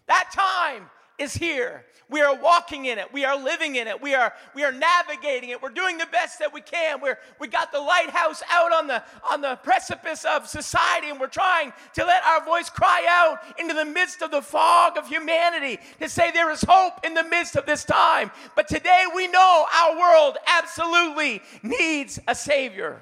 That 0.07 0.31
time 0.33 0.89
is 1.19 1.35
here. 1.35 1.85
We 2.11 2.21
are 2.21 2.35
walking 2.37 2.85
in 2.85 2.99
it. 2.99 3.13
We 3.13 3.25
are 3.25 3.37
living 3.37 3.77
in 3.77 3.89
it. 3.89 4.01
We 4.01 4.15
are 4.15 4.35
we 4.55 4.63
are 4.63 4.73
navigating 4.73 5.51
it. 5.51 5.63
We're 5.63 5.71
doing 5.71 5.97
the 5.97 6.07
best 6.07 6.39
that 6.39 6.53
we 6.53 6.61
can. 6.61 7.01
We're 7.01 7.19
we 7.41 7.49
got 7.49 7.73
the 7.73 7.81
lighthouse 7.81 8.43
out 8.51 8.73
on 8.73 8.87
the 8.87 9.03
on 9.31 9.41
the 9.41 9.57
precipice 9.63 10.25
of 10.25 10.47
society 10.47 11.09
and 11.09 11.19
we're 11.19 11.29
trying 11.29 11.73
to 11.95 12.05
let 12.05 12.23
our 12.25 12.45
voice 12.45 12.69
cry 12.69 13.07
out 13.09 13.39
into 13.59 13.75
the 13.75 13.85
midst 13.85 14.23
of 14.23 14.31
the 14.31 14.43
fog 14.43 14.99
of 14.99 15.09
humanity 15.09 15.79
to 15.99 16.09
say 16.09 16.31
there 16.31 16.51
is 16.51 16.63
hope 16.69 17.05
in 17.05 17.15
the 17.15 17.25
midst 17.25 17.57
of 17.57 17.65
this 17.65 17.85
time. 17.85 18.31
But 18.55 18.69
today 18.69 19.05
we 19.15 19.27
know 19.29 19.67
our 19.75 19.99
world 19.99 20.37
absolutely 20.47 21.41
needs 21.63 22.21
a 22.29 22.35
savior. 22.35 23.01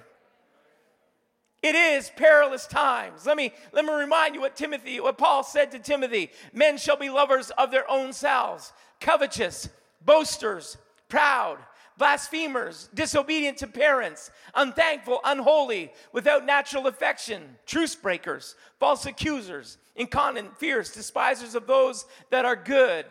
It 1.63 1.77
is 1.77 2.11
perilous 2.17 2.67
times. 2.67 3.25
Let 3.25 3.37
me, 3.37 3.53
let 3.73 3.85
me 3.85 3.93
remind 3.93 4.35
you 4.35 4.41
what 4.41 4.57
Timothy, 4.57 4.99
what 4.99 5.17
Paul 5.17 5.45
said 5.45 5.71
to 5.71 5.79
Timothy. 5.79 6.31
Men 6.53 6.77
shall 6.77 6.97
be 6.97 7.09
lovers 7.09 7.51
of 7.51 7.71
their 7.71 7.89
own 7.89 8.13
selves, 8.13 8.73
covetous, 9.01 9.69
boasters, 10.05 10.77
proud, 11.09 11.59
blasphemers, 11.97 12.89
disobedient 12.95 13.59
to 13.59 13.69
parents, 13.69 14.33
unthankful, 14.57 15.21
unholy, 15.25 15.93
without 16.13 16.45
natural 16.45 16.89
affection, 16.89 17.57
truce 17.65 17.95
breakers, 17.95 18.57
false 18.81 19.07
accusers, 19.07 19.79
incontinent, 19.95 20.57
fierce, 20.57 20.93
despisers 20.93 21.55
of 21.55 21.69
those 21.69 22.07
that 22.31 22.45
are 22.45 22.57
good, 22.57 23.07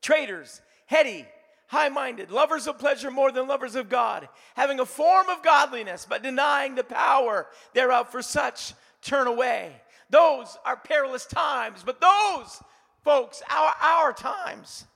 traitors, 0.00 0.60
heady, 0.86 1.26
high 1.66 1.88
minded, 1.88 2.30
lovers 2.30 2.66
of 2.66 2.78
pleasure 2.78 3.10
more 3.10 3.32
than 3.32 3.48
lovers 3.48 3.74
of 3.74 3.88
God, 3.88 4.28
having 4.54 4.80
a 4.80 4.86
form 4.86 5.28
of 5.28 5.42
godliness, 5.42 6.06
but 6.08 6.22
denying 6.22 6.74
the 6.74 6.84
power 6.84 7.46
thereof. 7.74 8.08
For 8.08 8.22
such 8.22 8.74
turn 9.02 9.26
away. 9.26 9.72
Those 10.10 10.56
are 10.64 10.76
perilous 10.76 11.26
times, 11.26 11.82
but 11.84 12.00
those, 12.00 12.62
folks, 13.02 13.42
are 13.50 13.74
our 13.80 14.12
times. 14.12 14.86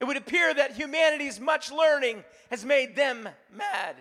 It 0.00 0.04
would 0.04 0.16
appear 0.16 0.52
that 0.52 0.72
humanity's 0.72 1.38
much 1.38 1.70
learning 1.70 2.24
has 2.50 2.64
made 2.64 2.96
them 2.96 3.28
mad. 3.52 3.96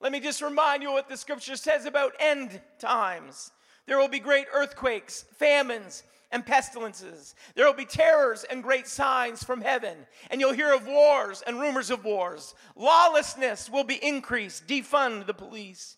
Let 0.00 0.12
me 0.12 0.20
just 0.20 0.42
remind 0.42 0.82
you 0.82 0.92
what 0.92 1.08
the 1.08 1.16
scripture 1.16 1.56
says 1.56 1.86
about 1.86 2.12
end 2.20 2.60
times. 2.78 3.50
There 3.86 3.98
will 3.98 4.08
be 4.08 4.20
great 4.20 4.46
earthquakes, 4.52 5.24
famines, 5.38 6.04
and 6.34 6.44
pestilences. 6.44 7.36
There 7.54 7.64
will 7.64 7.74
be 7.74 7.84
terrors 7.84 8.44
and 8.50 8.60
great 8.60 8.88
signs 8.88 9.44
from 9.44 9.60
heaven, 9.60 9.96
and 10.30 10.40
you'll 10.40 10.52
hear 10.52 10.74
of 10.74 10.84
wars 10.84 11.44
and 11.46 11.60
rumors 11.60 11.90
of 11.90 12.04
wars. 12.04 12.56
Lawlessness 12.74 13.70
will 13.70 13.84
be 13.84 14.04
increased, 14.04 14.66
defund 14.66 15.26
the 15.26 15.32
police. 15.32 15.96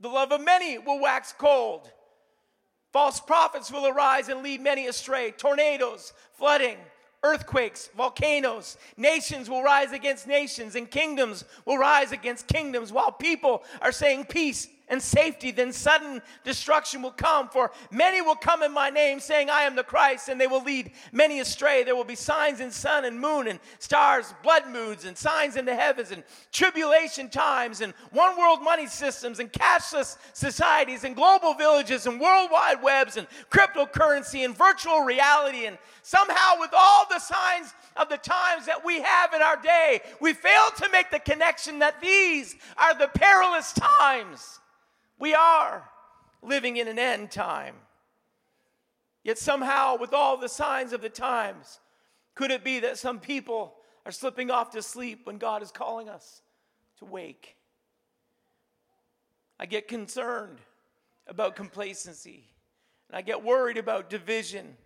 The 0.00 0.08
love 0.08 0.32
of 0.32 0.42
many 0.42 0.76
will 0.76 1.00
wax 1.00 1.34
cold. 1.36 1.90
False 2.92 3.20
prophets 3.20 3.72
will 3.72 3.86
arise 3.86 4.28
and 4.28 4.42
lead 4.42 4.60
many 4.60 4.86
astray. 4.86 5.30
Tornadoes, 5.30 6.12
flooding, 6.34 6.76
earthquakes, 7.22 7.88
volcanoes. 7.96 8.76
Nations 8.98 9.48
will 9.48 9.62
rise 9.62 9.92
against 9.92 10.26
nations, 10.26 10.74
and 10.74 10.90
kingdoms 10.90 11.46
will 11.64 11.78
rise 11.78 12.12
against 12.12 12.48
kingdoms, 12.48 12.92
while 12.92 13.12
people 13.12 13.62
are 13.80 13.92
saying 13.92 14.26
peace 14.26 14.68
and 14.92 15.02
safety, 15.02 15.50
then 15.50 15.72
sudden 15.72 16.20
destruction 16.44 17.00
will 17.00 17.12
come. 17.12 17.48
For 17.48 17.72
many 17.90 18.20
will 18.20 18.36
come 18.36 18.62
in 18.62 18.72
my 18.72 18.90
name, 18.90 19.20
saying, 19.20 19.48
I 19.48 19.62
am 19.62 19.74
the 19.74 19.82
Christ, 19.82 20.28
and 20.28 20.38
they 20.38 20.46
will 20.46 20.62
lead 20.62 20.92
many 21.12 21.40
astray. 21.40 21.82
There 21.82 21.96
will 21.96 22.04
be 22.04 22.14
signs 22.14 22.60
in 22.60 22.70
sun 22.70 23.06
and 23.06 23.18
moon 23.18 23.48
and 23.48 23.58
stars, 23.78 24.34
blood 24.42 24.68
moons, 24.70 25.06
and 25.06 25.16
signs 25.16 25.56
in 25.56 25.64
the 25.64 25.74
heavens, 25.74 26.10
and 26.10 26.22
tribulation 26.52 27.30
times, 27.30 27.80
and 27.80 27.94
one 28.10 28.36
world 28.36 28.62
money 28.62 28.86
systems, 28.86 29.40
and 29.40 29.50
cashless 29.50 30.18
societies, 30.34 31.04
and 31.04 31.16
global 31.16 31.54
villages, 31.54 32.06
and 32.06 32.20
worldwide 32.20 32.82
webs, 32.82 33.16
and 33.16 33.26
cryptocurrency, 33.50 34.44
and 34.44 34.54
virtual 34.54 35.00
reality. 35.00 35.64
And 35.64 35.78
somehow, 36.02 36.60
with 36.60 36.74
all 36.76 37.06
the 37.08 37.18
signs 37.18 37.72
of 37.96 38.10
the 38.10 38.18
times 38.18 38.66
that 38.66 38.84
we 38.84 39.00
have 39.00 39.32
in 39.32 39.40
our 39.40 39.56
day, 39.56 40.02
we 40.20 40.34
fail 40.34 40.68
to 40.76 40.88
make 40.90 41.10
the 41.10 41.18
connection 41.18 41.78
that 41.78 41.98
these 42.02 42.56
are 42.76 42.92
the 42.98 43.08
perilous 43.08 43.72
times. 43.72 44.58
We 45.22 45.34
are 45.34 45.88
living 46.42 46.78
in 46.78 46.88
an 46.88 46.98
end 46.98 47.30
time. 47.30 47.76
Yet 49.22 49.38
somehow, 49.38 49.96
with 49.96 50.12
all 50.12 50.36
the 50.36 50.48
signs 50.48 50.92
of 50.92 51.00
the 51.00 51.08
times, 51.08 51.78
could 52.34 52.50
it 52.50 52.64
be 52.64 52.80
that 52.80 52.98
some 52.98 53.20
people 53.20 53.76
are 54.04 54.10
slipping 54.10 54.50
off 54.50 54.72
to 54.72 54.82
sleep 54.82 55.20
when 55.22 55.38
God 55.38 55.62
is 55.62 55.70
calling 55.70 56.08
us 56.08 56.42
to 56.98 57.04
wake? 57.04 57.54
I 59.60 59.66
get 59.66 59.86
concerned 59.86 60.58
about 61.28 61.54
complacency, 61.54 62.48
and 63.08 63.16
I 63.16 63.22
get 63.22 63.44
worried 63.44 63.78
about 63.78 64.10
division 64.10 64.76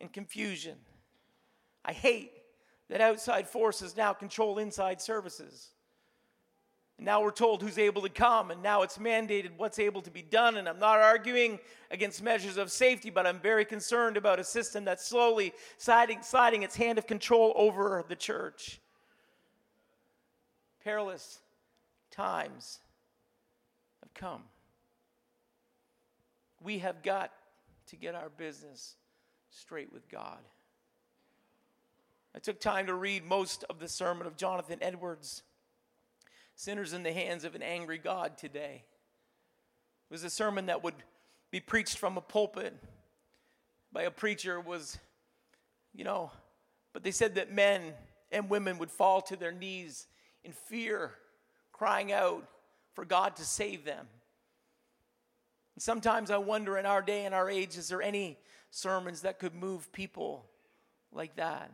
and 0.00 0.12
confusion. 0.12 0.78
I 1.84 1.92
hate 1.92 2.32
that 2.90 3.00
outside 3.00 3.46
forces 3.46 3.96
now 3.96 4.14
control 4.14 4.58
inside 4.58 5.00
services. 5.00 5.70
Now 6.98 7.22
we're 7.22 7.30
told 7.30 7.62
who's 7.62 7.78
able 7.78 8.02
to 8.02 8.08
come, 8.08 8.50
and 8.50 8.62
now 8.62 8.82
it's 8.82 8.96
mandated 8.96 9.50
what's 9.58 9.78
able 9.78 10.00
to 10.02 10.10
be 10.10 10.22
done. 10.22 10.56
And 10.56 10.66
I'm 10.66 10.78
not 10.78 10.98
arguing 10.98 11.58
against 11.90 12.22
measures 12.22 12.56
of 12.56 12.72
safety, 12.72 13.10
but 13.10 13.26
I'm 13.26 13.38
very 13.38 13.66
concerned 13.66 14.16
about 14.16 14.40
a 14.40 14.44
system 14.44 14.84
that's 14.84 15.06
slowly 15.06 15.52
sliding, 15.76 16.22
sliding 16.22 16.62
its 16.62 16.74
hand 16.74 16.96
of 16.96 17.06
control 17.06 17.52
over 17.54 18.02
the 18.08 18.16
church. 18.16 18.80
Perilous 20.82 21.40
times 22.10 22.78
have 24.02 24.14
come. 24.14 24.42
We 26.62 26.78
have 26.78 27.02
got 27.02 27.30
to 27.88 27.96
get 27.96 28.14
our 28.14 28.30
business 28.30 28.96
straight 29.50 29.92
with 29.92 30.08
God. 30.08 30.38
I 32.34 32.38
took 32.38 32.58
time 32.58 32.86
to 32.86 32.94
read 32.94 33.24
most 33.24 33.64
of 33.68 33.78
the 33.78 33.88
sermon 33.88 34.26
of 34.26 34.36
Jonathan 34.36 34.78
Edwards 34.80 35.42
sinners 36.56 36.92
in 36.92 37.04
the 37.04 37.12
hands 37.12 37.44
of 37.44 37.54
an 37.54 37.62
angry 37.62 37.98
God 37.98 38.36
today. 38.36 38.82
It 40.10 40.12
was 40.12 40.24
a 40.24 40.30
sermon 40.30 40.66
that 40.66 40.82
would 40.82 40.94
be 41.50 41.60
preached 41.60 41.98
from 41.98 42.16
a 42.16 42.20
pulpit 42.20 42.74
by 43.92 44.02
a 44.02 44.10
preacher. 44.10 44.60
Was 44.60 44.98
you 45.94 46.02
know 46.02 46.32
but 46.96 47.02
they 47.02 47.10
said 47.10 47.34
that 47.34 47.52
men 47.52 47.92
and 48.32 48.48
women 48.48 48.78
would 48.78 48.90
fall 48.90 49.20
to 49.20 49.36
their 49.36 49.52
knees 49.52 50.06
in 50.44 50.52
fear 50.52 51.12
crying 51.70 52.10
out 52.10 52.48
for 52.94 53.04
God 53.04 53.36
to 53.36 53.44
save 53.44 53.84
them. 53.84 54.06
And 55.74 55.82
sometimes 55.82 56.30
I 56.30 56.38
wonder 56.38 56.78
in 56.78 56.86
our 56.86 57.02
day 57.02 57.26
and 57.26 57.34
our 57.34 57.50
age 57.50 57.76
is 57.76 57.88
there 57.88 58.00
any 58.00 58.38
sermons 58.70 59.20
that 59.20 59.38
could 59.38 59.54
move 59.54 59.92
people 59.92 60.46
like 61.12 61.36
that? 61.36 61.70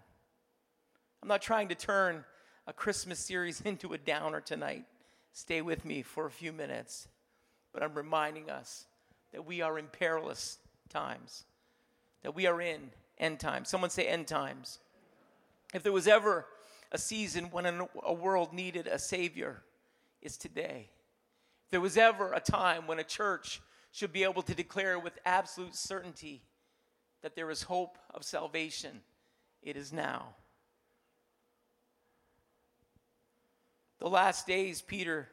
I'm 1.22 1.28
not 1.28 1.40
trying 1.40 1.68
to 1.68 1.76
turn 1.76 2.24
a 2.66 2.73
Christmas 2.73 3.19
series 3.19 3.61
into 3.64 3.92
a 3.92 3.99
downer 3.99 4.40
tonight. 4.40 4.85
Stay 5.33 5.62
with 5.62 5.85
me 5.85 6.02
for 6.02 6.26
a 6.26 6.31
few 6.31 6.52
minutes. 6.52 7.09
But 7.73 7.83
I'm 7.83 7.95
reminding 7.95 8.50
us 8.50 8.87
that 9.33 9.47
we 9.47 9.62
are 9.62 9.78
in 9.78 9.87
perilous 9.87 10.59
times, 10.90 11.45
that 12.23 12.35
we 12.35 12.47
are 12.47 12.61
in 12.61 12.90
end 13.19 13.40
times. 13.40 13.69
Someone 13.69 13.90
say 13.90 14.07
end 14.07 14.26
times. 14.26 14.78
If 15.73 15.83
there 15.83 15.92
was 15.92 16.07
ever 16.07 16.47
a 16.90 16.99
season 16.99 17.47
when 17.47 17.88
a 18.02 18.12
world 18.12 18.52
needed 18.52 18.87
a 18.87 18.99
Savior, 18.99 19.62
it's 20.21 20.37
today. 20.37 20.90
If 21.64 21.71
there 21.71 21.81
was 21.81 21.97
ever 21.97 22.33
a 22.35 22.40
time 22.40 22.87
when 22.87 22.99
a 22.99 23.04
church 23.04 23.62
should 23.90 24.12
be 24.12 24.25
able 24.25 24.42
to 24.42 24.54
declare 24.54 24.99
with 24.99 25.19
absolute 25.25 25.75
certainty 25.75 26.42
that 27.23 27.35
there 27.35 27.50
is 27.50 27.62
hope 27.62 27.97
of 28.12 28.25
salvation, 28.25 29.00
it 29.62 29.76
is 29.76 29.92
now. 29.92 30.35
The 34.02 34.11
last 34.11 34.49
days, 34.49 34.82
Peter 34.82 35.28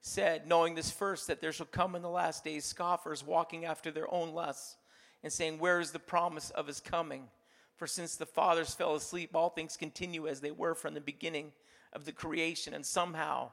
said, 0.00 0.48
knowing 0.48 0.74
this 0.74 0.90
first, 0.90 1.26
that 1.26 1.42
there 1.42 1.52
shall 1.52 1.66
come 1.66 1.94
in 1.94 2.00
the 2.00 2.08
last 2.08 2.42
days 2.42 2.64
scoffers 2.64 3.22
walking 3.22 3.66
after 3.66 3.90
their 3.90 4.10
own 4.10 4.32
lusts 4.32 4.78
and 5.22 5.30
saying, 5.30 5.58
Where 5.58 5.78
is 5.78 5.90
the 5.90 5.98
promise 5.98 6.48
of 6.48 6.66
his 6.66 6.80
coming? 6.80 7.28
For 7.76 7.86
since 7.86 8.16
the 8.16 8.24
fathers 8.24 8.74
fell 8.74 8.94
asleep, 8.94 9.34
all 9.34 9.50
things 9.50 9.76
continue 9.76 10.26
as 10.26 10.40
they 10.40 10.52
were 10.52 10.74
from 10.74 10.94
the 10.94 11.02
beginning 11.02 11.52
of 11.92 12.06
the 12.06 12.12
creation. 12.12 12.72
And 12.72 12.86
somehow, 12.86 13.50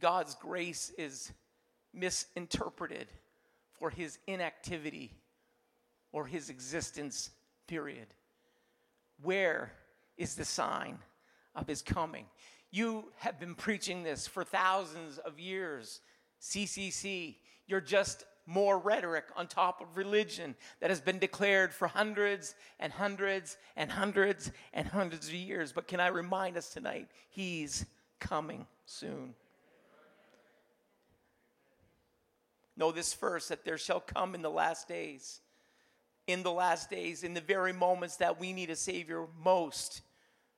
God's 0.00 0.34
grace 0.36 0.90
is 0.96 1.30
misinterpreted 1.92 3.08
for 3.78 3.90
his 3.90 4.18
inactivity 4.26 5.12
or 6.12 6.24
his 6.24 6.48
existence, 6.48 7.28
period. 7.66 8.06
Where 9.22 9.70
is 10.16 10.34
the 10.34 10.46
sign 10.46 10.96
of 11.54 11.68
his 11.68 11.82
coming? 11.82 12.24
You 12.70 13.12
have 13.18 13.38
been 13.38 13.54
preaching 13.54 14.02
this 14.02 14.26
for 14.26 14.44
thousands 14.44 15.18
of 15.18 15.38
years. 15.38 16.00
CCC, 16.40 17.36
you're 17.66 17.80
just 17.80 18.24
more 18.46 18.78
rhetoric 18.78 19.24
on 19.34 19.48
top 19.48 19.80
of 19.80 19.96
religion 19.96 20.54
that 20.80 20.90
has 20.90 21.00
been 21.00 21.18
declared 21.18 21.72
for 21.72 21.88
hundreds 21.88 22.54
and 22.78 22.92
hundreds 22.92 23.56
and 23.76 23.90
hundreds 23.90 24.52
and 24.72 24.86
hundreds 24.86 25.28
of 25.28 25.34
years. 25.34 25.72
But 25.72 25.88
can 25.88 26.00
I 26.00 26.08
remind 26.08 26.56
us 26.56 26.68
tonight, 26.72 27.08
He's 27.28 27.84
coming 28.20 28.66
soon. 28.84 29.34
Know 32.76 32.92
this 32.92 33.12
first 33.12 33.48
that 33.48 33.64
there 33.64 33.78
shall 33.78 34.00
come 34.00 34.34
in 34.34 34.42
the 34.42 34.50
last 34.50 34.86
days, 34.86 35.40
in 36.26 36.42
the 36.42 36.52
last 36.52 36.90
days, 36.90 37.24
in 37.24 37.34
the 37.34 37.40
very 37.40 37.72
moments 37.72 38.16
that 38.16 38.38
we 38.38 38.52
need 38.52 38.70
a 38.70 38.76
Savior 38.76 39.26
most, 39.42 40.02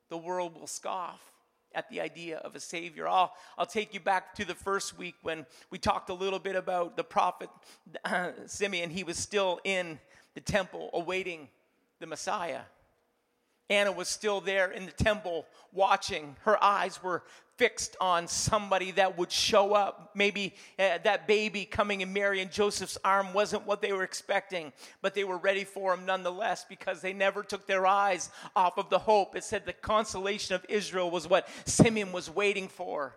the 0.08 0.18
world 0.18 0.58
will 0.58 0.66
scoff 0.66 1.20
at 1.74 1.88
the 1.90 2.00
idea 2.00 2.38
of 2.38 2.54
a 2.54 2.60
Savior. 2.60 3.06
I'll, 3.06 3.32
I'll 3.56 3.66
take 3.66 3.94
you 3.94 4.00
back 4.00 4.34
to 4.36 4.44
the 4.44 4.54
first 4.54 4.98
week 4.98 5.14
when 5.22 5.46
we 5.70 5.78
talked 5.78 6.10
a 6.10 6.14
little 6.14 6.38
bit 6.38 6.56
about 6.56 6.96
the 6.96 7.04
prophet 7.04 7.50
uh, 8.04 8.30
Simeon. 8.46 8.90
He 8.90 9.04
was 9.04 9.16
still 9.16 9.60
in 9.64 9.98
the 10.34 10.40
temple 10.40 10.90
awaiting 10.92 11.48
the 12.00 12.06
Messiah. 12.06 12.60
Anna 13.70 13.92
was 13.92 14.08
still 14.08 14.40
there 14.40 14.70
in 14.70 14.86
the 14.86 14.92
temple 14.92 15.46
watching. 15.72 16.36
Her 16.42 16.62
eyes 16.62 17.02
were 17.02 17.22
fixed 17.58 17.96
on 18.00 18.28
somebody 18.28 18.92
that 18.92 19.18
would 19.18 19.32
show 19.32 19.74
up. 19.74 20.12
Maybe 20.14 20.54
uh, 20.78 20.98
that 21.02 21.26
baby 21.26 21.64
coming 21.64 22.00
in 22.00 22.12
Mary 22.12 22.40
and 22.40 22.50
Joseph's 22.50 22.96
arm 23.04 23.34
wasn't 23.34 23.66
what 23.66 23.82
they 23.82 23.92
were 23.92 24.04
expecting, 24.04 24.72
but 25.02 25.14
they 25.14 25.24
were 25.24 25.36
ready 25.36 25.64
for 25.64 25.92
him 25.92 26.06
nonetheless 26.06 26.64
because 26.68 27.02
they 27.02 27.12
never 27.12 27.42
took 27.42 27.66
their 27.66 27.86
eyes 27.86 28.30
off 28.54 28.78
of 28.78 28.88
the 28.90 28.98
hope. 28.98 29.36
It 29.36 29.44
said 29.44 29.66
the 29.66 29.72
consolation 29.72 30.54
of 30.54 30.64
Israel 30.68 31.10
was 31.10 31.28
what 31.28 31.48
Simeon 31.66 32.12
was 32.12 32.30
waiting 32.30 32.68
for. 32.68 33.16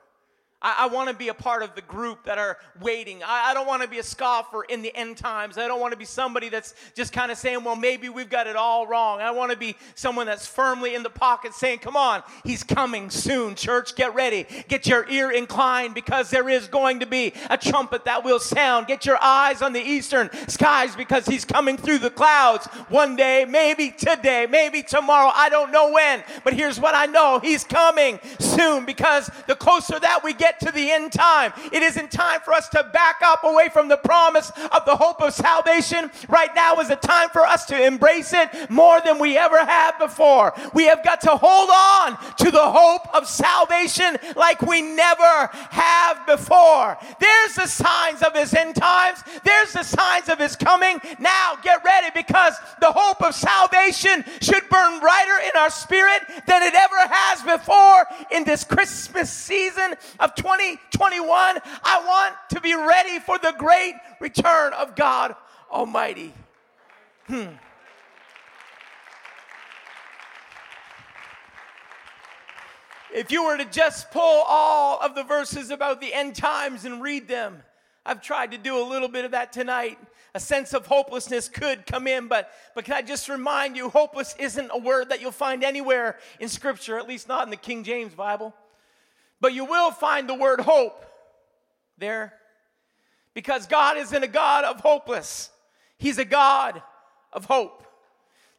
I, 0.62 0.76
I 0.82 0.86
want 0.88 1.10
to 1.10 1.16
be 1.16 1.30
a 1.30 1.34
part 1.34 1.64
of 1.64 1.76
the 1.76 1.82
group 1.82 2.26
that 2.26 2.38
are 2.38 2.58
waiting. 2.80 3.24
I, 3.24 3.52
I 3.52 3.54
don't 3.54 3.68
want 3.68 3.82
to 3.82 3.88
be 3.88 4.00
a 4.00 4.04
scoffer 4.04 4.64
in 4.64 4.82
the 4.82 4.96
end 4.96 5.18
times. 5.18 5.58
I 5.58 5.68
don't 5.68 5.80
want 5.80 5.92
to 5.92 5.98
be 5.98 6.06
somebody 6.06 6.50
that's 6.50 6.76
just 6.96 7.14
kind 7.14 7.32
of 7.32 7.38
saying, 7.38 7.64
well, 7.64 7.76
maybe 7.76 8.10
we've 8.10 8.30
got 8.30 8.48
it 8.48 8.56
all 8.56 8.88
wrong. 8.88 9.22
I 9.22 9.32
want 9.32 9.52
to 9.52 9.58
be 9.58 9.76
someone 9.96 10.28
that's 10.28 10.46
firmly 10.46 10.96
in 10.96 11.04
the 11.04 11.10
pocket 11.10 11.54
saying, 11.54 11.80
come 11.80 11.96
on, 11.96 12.24
he's 12.44 12.64
coming 12.64 13.10
soon. 13.10 13.56
Church, 13.56 13.96
get 13.96 14.14
ready. 14.14 14.46
Get 14.68 14.88
your 14.88 15.10
ear 15.10 15.32
inclined 15.32 15.96
because 15.96 16.30
there 16.30 16.48
is 16.50 16.68
going 16.68 17.00
to 17.00 17.06
be 17.06 17.34
a 17.50 17.58
trumpet 17.58 18.06
that 18.06 18.24
will 18.24 18.40
sound. 18.40 18.88
Get 18.88 19.06
your 19.06 19.18
eyes 19.22 19.62
on 19.62 19.74
the 19.74 19.82
eastern 19.82 20.30
skies 20.48 20.96
because 20.96 21.26
he's 21.26 21.46
coming 21.46 21.78
through 21.78 22.00
the 22.00 22.10
clouds 22.10 22.68
one 22.90 23.16
day, 23.16 23.46
maybe 23.48 23.92
today, 23.92 24.48
maybe 24.50 24.84
tomorrow. 24.84 25.32
I 25.34 25.50
don't 25.50 25.72
know 25.72 25.92
when, 25.92 26.24
but 26.44 26.54
here's 26.54 26.80
what 26.80 26.96
I 26.96 27.06
know 27.06 27.40
he's 27.40 27.64
coming 27.64 28.20
soon 28.40 28.86
because 28.86 29.30
the 29.48 29.56
closer 29.56 30.00
that 30.00 30.24
we 30.24 30.34
get 30.34 30.51
to 30.60 30.72
the 30.72 30.92
end 30.92 31.12
time. 31.12 31.54
It 31.72 31.82
isn't 31.82 32.12
time 32.12 32.42
for 32.42 32.54
us 32.54 32.70
to 32.70 32.84
back 32.92 33.22
up 33.24 33.44
away 33.44 33.70
from 33.70 33.88
the 33.88 33.98
promise 33.98 34.52
of 34.72 34.86
the 34.86 34.96
hope 34.96 35.22
of 35.22 35.34
salvation. 35.34 36.12
Right 36.28 36.54
now 36.56 36.80
is 36.80 36.90
a 36.90 36.96
time 36.96 37.30
for 37.30 37.42
us 37.42 37.66
to 37.66 37.86
embrace 37.86 38.34
it 38.34 38.70
more 38.70 39.02
than 39.02 39.20
we 39.20 39.38
ever 39.38 39.58
have 39.58 39.98
before. 40.00 40.54
We 40.74 40.86
have 40.86 41.04
got 41.04 41.22
to 41.22 41.36
hold 41.36 41.70
on 41.70 42.18
to 42.38 42.52
the 42.52 42.72
hope 42.72 43.14
of 43.16 43.28
salvation 43.28 44.18
like 44.36 44.62
we 44.62 44.82
never 44.82 45.50
have 45.52 46.26
before. 46.26 46.98
There's 47.20 47.56
the 47.56 47.68
signs 47.68 48.22
of 48.22 48.34
his 48.34 48.54
end 48.54 48.76
times. 48.76 49.24
There's 49.44 49.74
the 49.74 49.84
signs 49.84 50.30
of 50.30 50.40
his 50.40 50.56
coming. 50.56 51.00
Now 51.20 51.58
get 51.64 51.84
ready 51.84 52.08
because 52.14 52.56
the 52.80 52.92
hope 52.92 53.22
of 53.22 53.34
salvation 53.36 54.24
should 54.42 54.68
burn 54.70 55.00
brighter 55.00 55.40
in 55.44 55.60
our 55.60 55.70
spirit 55.70 56.22
than 56.46 56.64
it 56.64 56.74
ever 56.74 56.96
has 57.10 57.42
before 57.44 58.06
in 58.32 58.44
this 58.44 58.64
Christmas 58.64 59.32
season 59.32 59.96
of 60.20 60.36
2021, 60.42 61.30
I 61.84 62.04
want 62.04 62.36
to 62.50 62.62
be 62.62 62.74
ready 62.74 63.20
for 63.20 63.38
the 63.38 63.54
great 63.60 63.94
return 64.20 64.74
of 64.74 64.96
God 64.96 65.36
Almighty. 65.72 66.34
Hmm. 67.28 67.50
If 73.14 73.32
you 73.32 73.46
were 73.46 73.58
to 73.58 73.66
just 73.66 74.10
pull 74.10 74.44
all 74.48 75.00
of 75.00 75.14
the 75.14 75.24
verses 75.24 75.70
about 75.70 76.02
the 76.02 76.12
end 76.12 76.36
times 76.36 76.86
and 76.86 77.04
read 77.04 77.28
them, 77.28 77.62
I've 78.04 78.24
tried 78.24 78.50
to 78.52 78.58
do 78.58 78.82
a 78.82 78.86
little 78.88 79.10
bit 79.10 79.26
of 79.26 79.32
that 79.32 79.54
tonight. 79.54 80.00
A 80.34 80.40
sense 80.40 80.74
of 80.74 80.88
hopelessness 80.88 81.50
could 81.50 81.86
come 81.86 82.08
in, 82.08 82.28
but, 82.28 82.50
but 82.74 82.86
can 82.86 82.96
I 82.96 83.04
just 83.04 83.30
remind 83.30 83.78
you, 83.78 83.90
hopeless 83.90 84.34
isn't 84.40 84.72
a 84.74 84.80
word 84.80 85.10
that 85.10 85.22
you'll 85.22 85.32
find 85.32 85.64
anywhere 85.64 86.18
in 86.40 86.48
Scripture, 86.48 86.98
at 86.98 87.08
least 87.08 87.28
not 87.28 87.44
in 87.44 87.52
the 87.52 87.58
King 87.58 87.84
James 87.84 88.16
Bible. 88.16 88.56
But 89.42 89.54
you 89.54 89.66
will 89.66 89.92
find 89.92 90.30
the 90.30 90.36
word 90.36 90.62
hope 90.62 91.04
there 91.98 92.34
because 93.34 93.66
God 93.66 93.98
isn't 93.98 94.24
a 94.24 94.28
God 94.28 94.64
of 94.64 94.80
hopeless, 94.80 95.50
He's 95.98 96.20
a 96.20 96.26
God 96.26 96.82
of 97.34 97.46
hope. 97.46 97.86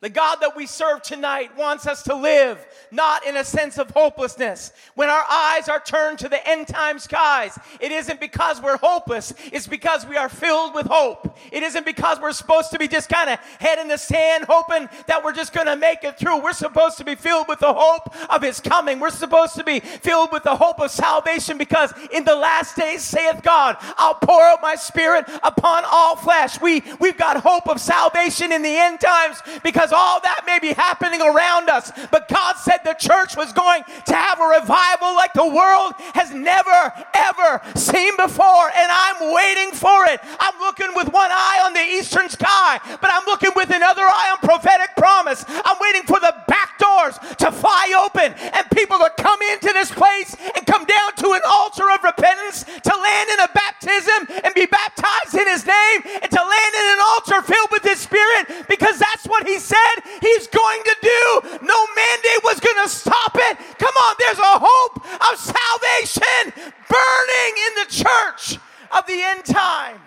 The 0.02 0.10
God 0.10 0.38
that 0.40 0.56
we 0.56 0.66
serve 0.66 1.00
tonight 1.02 1.56
wants 1.56 1.86
us 1.86 2.02
to 2.02 2.16
live 2.16 2.58
not 2.90 3.24
in 3.24 3.36
a 3.36 3.44
sense 3.44 3.78
of 3.78 3.88
hopelessness. 3.90 4.72
When 4.96 5.08
our 5.08 5.24
eyes 5.30 5.68
are 5.68 5.78
turned 5.78 6.18
to 6.18 6.28
the 6.28 6.46
end 6.46 6.66
time 6.66 6.98
skies, 6.98 7.56
it 7.78 7.92
isn't 7.92 8.18
because 8.18 8.60
we're 8.60 8.78
hopeless, 8.78 9.32
it's 9.52 9.68
because 9.68 10.04
we 10.04 10.16
are 10.16 10.28
filled 10.28 10.74
with 10.74 10.86
hope. 10.86 11.38
It 11.52 11.62
isn't 11.62 11.86
because 11.86 12.20
we're 12.20 12.32
supposed 12.32 12.72
to 12.72 12.80
be 12.80 12.88
just 12.88 13.08
kind 13.08 13.30
of 13.30 13.38
head 13.60 13.78
in 13.78 13.86
the 13.86 13.96
sand 13.96 14.46
hoping 14.48 14.88
that 15.06 15.22
we're 15.22 15.32
just 15.32 15.52
going 15.52 15.68
to 15.68 15.76
make 15.76 16.02
it 16.02 16.18
through. 16.18 16.42
We're 16.42 16.52
supposed 16.52 16.98
to 16.98 17.04
be 17.04 17.14
filled 17.14 17.46
with 17.46 17.60
the 17.60 17.72
hope 17.72 18.12
of 18.28 18.42
His 18.42 18.58
coming. 18.58 18.98
We're 18.98 19.10
supposed 19.10 19.54
to 19.54 19.62
be 19.62 19.78
filled 19.78 20.32
with 20.32 20.42
the 20.42 20.56
hope 20.56 20.80
of 20.80 20.90
salvation 20.90 21.58
because 21.58 21.94
in 22.12 22.24
the 22.24 22.34
last 22.34 22.74
days, 22.74 23.02
saith 23.02 23.40
God, 23.44 23.76
I'll 23.98 24.16
pour 24.16 24.42
out 24.42 24.62
my 24.62 24.74
spirit 24.74 25.26
upon 25.44 25.84
all 25.86 26.16
flesh. 26.16 26.60
We, 26.60 26.82
we've 26.98 27.16
got 27.16 27.36
hope 27.36 27.68
of 27.68 27.80
salvation 27.80 28.50
in 28.50 28.62
the 28.62 28.76
end 28.76 28.98
times 28.98 29.40
because 29.62 29.91
all 29.92 30.20
that 30.20 30.42
may 30.46 30.58
be 30.58 30.72
happening 30.72 31.20
around 31.20 31.68
us. 31.68 31.92
But 32.10 32.28
God 32.28 32.56
said 32.56 32.78
the 32.84 32.94
church 32.94 33.36
was 33.36 33.52
going 33.52 33.84
to 34.06 34.14
have 34.14 34.40
a 34.40 34.60
revival 34.60 35.14
like 35.14 35.32
the 35.32 35.46
world 35.46 35.94
has 36.14 36.32
never, 36.32 36.92
ever 37.14 37.60
seen 37.74 38.16
before. 38.16 38.66
And 38.74 38.88
I'm 38.90 39.32
waiting 39.32 39.72
for 39.72 40.06
it. 40.06 40.20
I'm 40.40 40.58
looking 40.60 40.90
with 40.94 41.12
one 41.12 41.30
eye 41.30 41.62
on 41.64 41.72
the 41.72 41.84
eastern 41.84 42.28
sky, 42.28 42.80
but 43.00 43.10
I'm 43.12 43.24
looking 43.26 43.52
with 43.54 43.70
another 43.70 44.02
eye 44.02 44.30
on 44.32 44.38
prophetic 44.38 44.96
promise. 44.96 45.44
I'm 45.48 45.76
waiting 45.80 46.02
for 46.02 46.20
the 46.20 46.34
back 46.48 46.78
doors 46.78 47.18
to 47.38 47.52
fly 47.52 47.92
open 48.04 48.34
and 48.34 48.64
people 48.70 48.98
to 48.98 49.10
come 49.18 49.40
into 49.52 49.72
this 49.72 49.90
place 49.90 50.36
and 50.56 50.66
come 50.66 50.84
down 50.84 51.14
to 51.16 51.32
an 51.32 51.42
altar 51.46 51.90
of 51.90 52.02
repentance, 52.02 52.64
to 52.64 52.92
land 52.94 53.30
in 53.30 53.40
a 53.40 53.48
baptism 53.54 54.28
and 54.44 54.54
be 54.54 54.66
baptized 54.66 55.34
in 55.34 55.46
his 55.48 55.66
name, 55.66 56.00
and 56.22 56.30
to 56.30 56.40
land 56.40 56.74
in 56.74 56.86
an 56.94 57.00
altar 57.14 57.42
filled 57.42 57.70
with 57.70 57.82
his 57.82 57.98
spirit 57.98 58.66
because 58.68 58.98
that's 58.98 59.26
what 59.26 59.46
he 59.46 59.58
said 59.58 59.81
said 59.82 60.04
he's 60.20 60.46
going 60.46 60.82
to 60.82 60.96
do. 61.02 61.40
No 61.62 61.86
mandate 61.96 62.44
was 62.44 62.60
going 62.60 62.82
to 62.82 62.88
stop 62.88 63.32
it. 63.34 63.56
Come 63.78 63.94
on, 63.94 64.14
there's 64.18 64.38
a 64.38 64.58
hope 64.60 65.04
of 65.32 65.38
salvation 65.38 66.52
burning 66.88 67.54
in 67.66 67.74
the 67.76 67.86
church 67.90 68.58
of 68.90 69.06
the 69.06 69.22
end 69.22 69.44
time. 69.44 69.98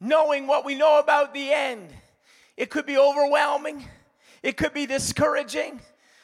Knowing 0.00 0.48
what 0.48 0.64
we 0.64 0.74
know 0.74 0.98
about 0.98 1.32
the 1.32 1.52
end, 1.52 1.88
it 2.56 2.70
could 2.70 2.84
be 2.84 2.98
overwhelming, 2.98 3.84
it 4.42 4.56
could 4.56 4.74
be 4.74 4.84
discouraging. 4.84 5.80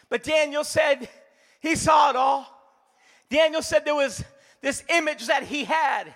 But 0.09 0.25
Daniel 0.25 0.65
said 0.65 1.09
he 1.61 1.77
saw 1.77 2.11
it 2.11 2.17
all. 2.17 2.58
Daniel 3.31 3.63
said 3.63 3.85
there 3.85 3.95
was 3.95 4.25
this 4.61 4.83
image 4.89 5.27
that 5.27 5.45
he 5.45 5.65
had. 5.65 6.15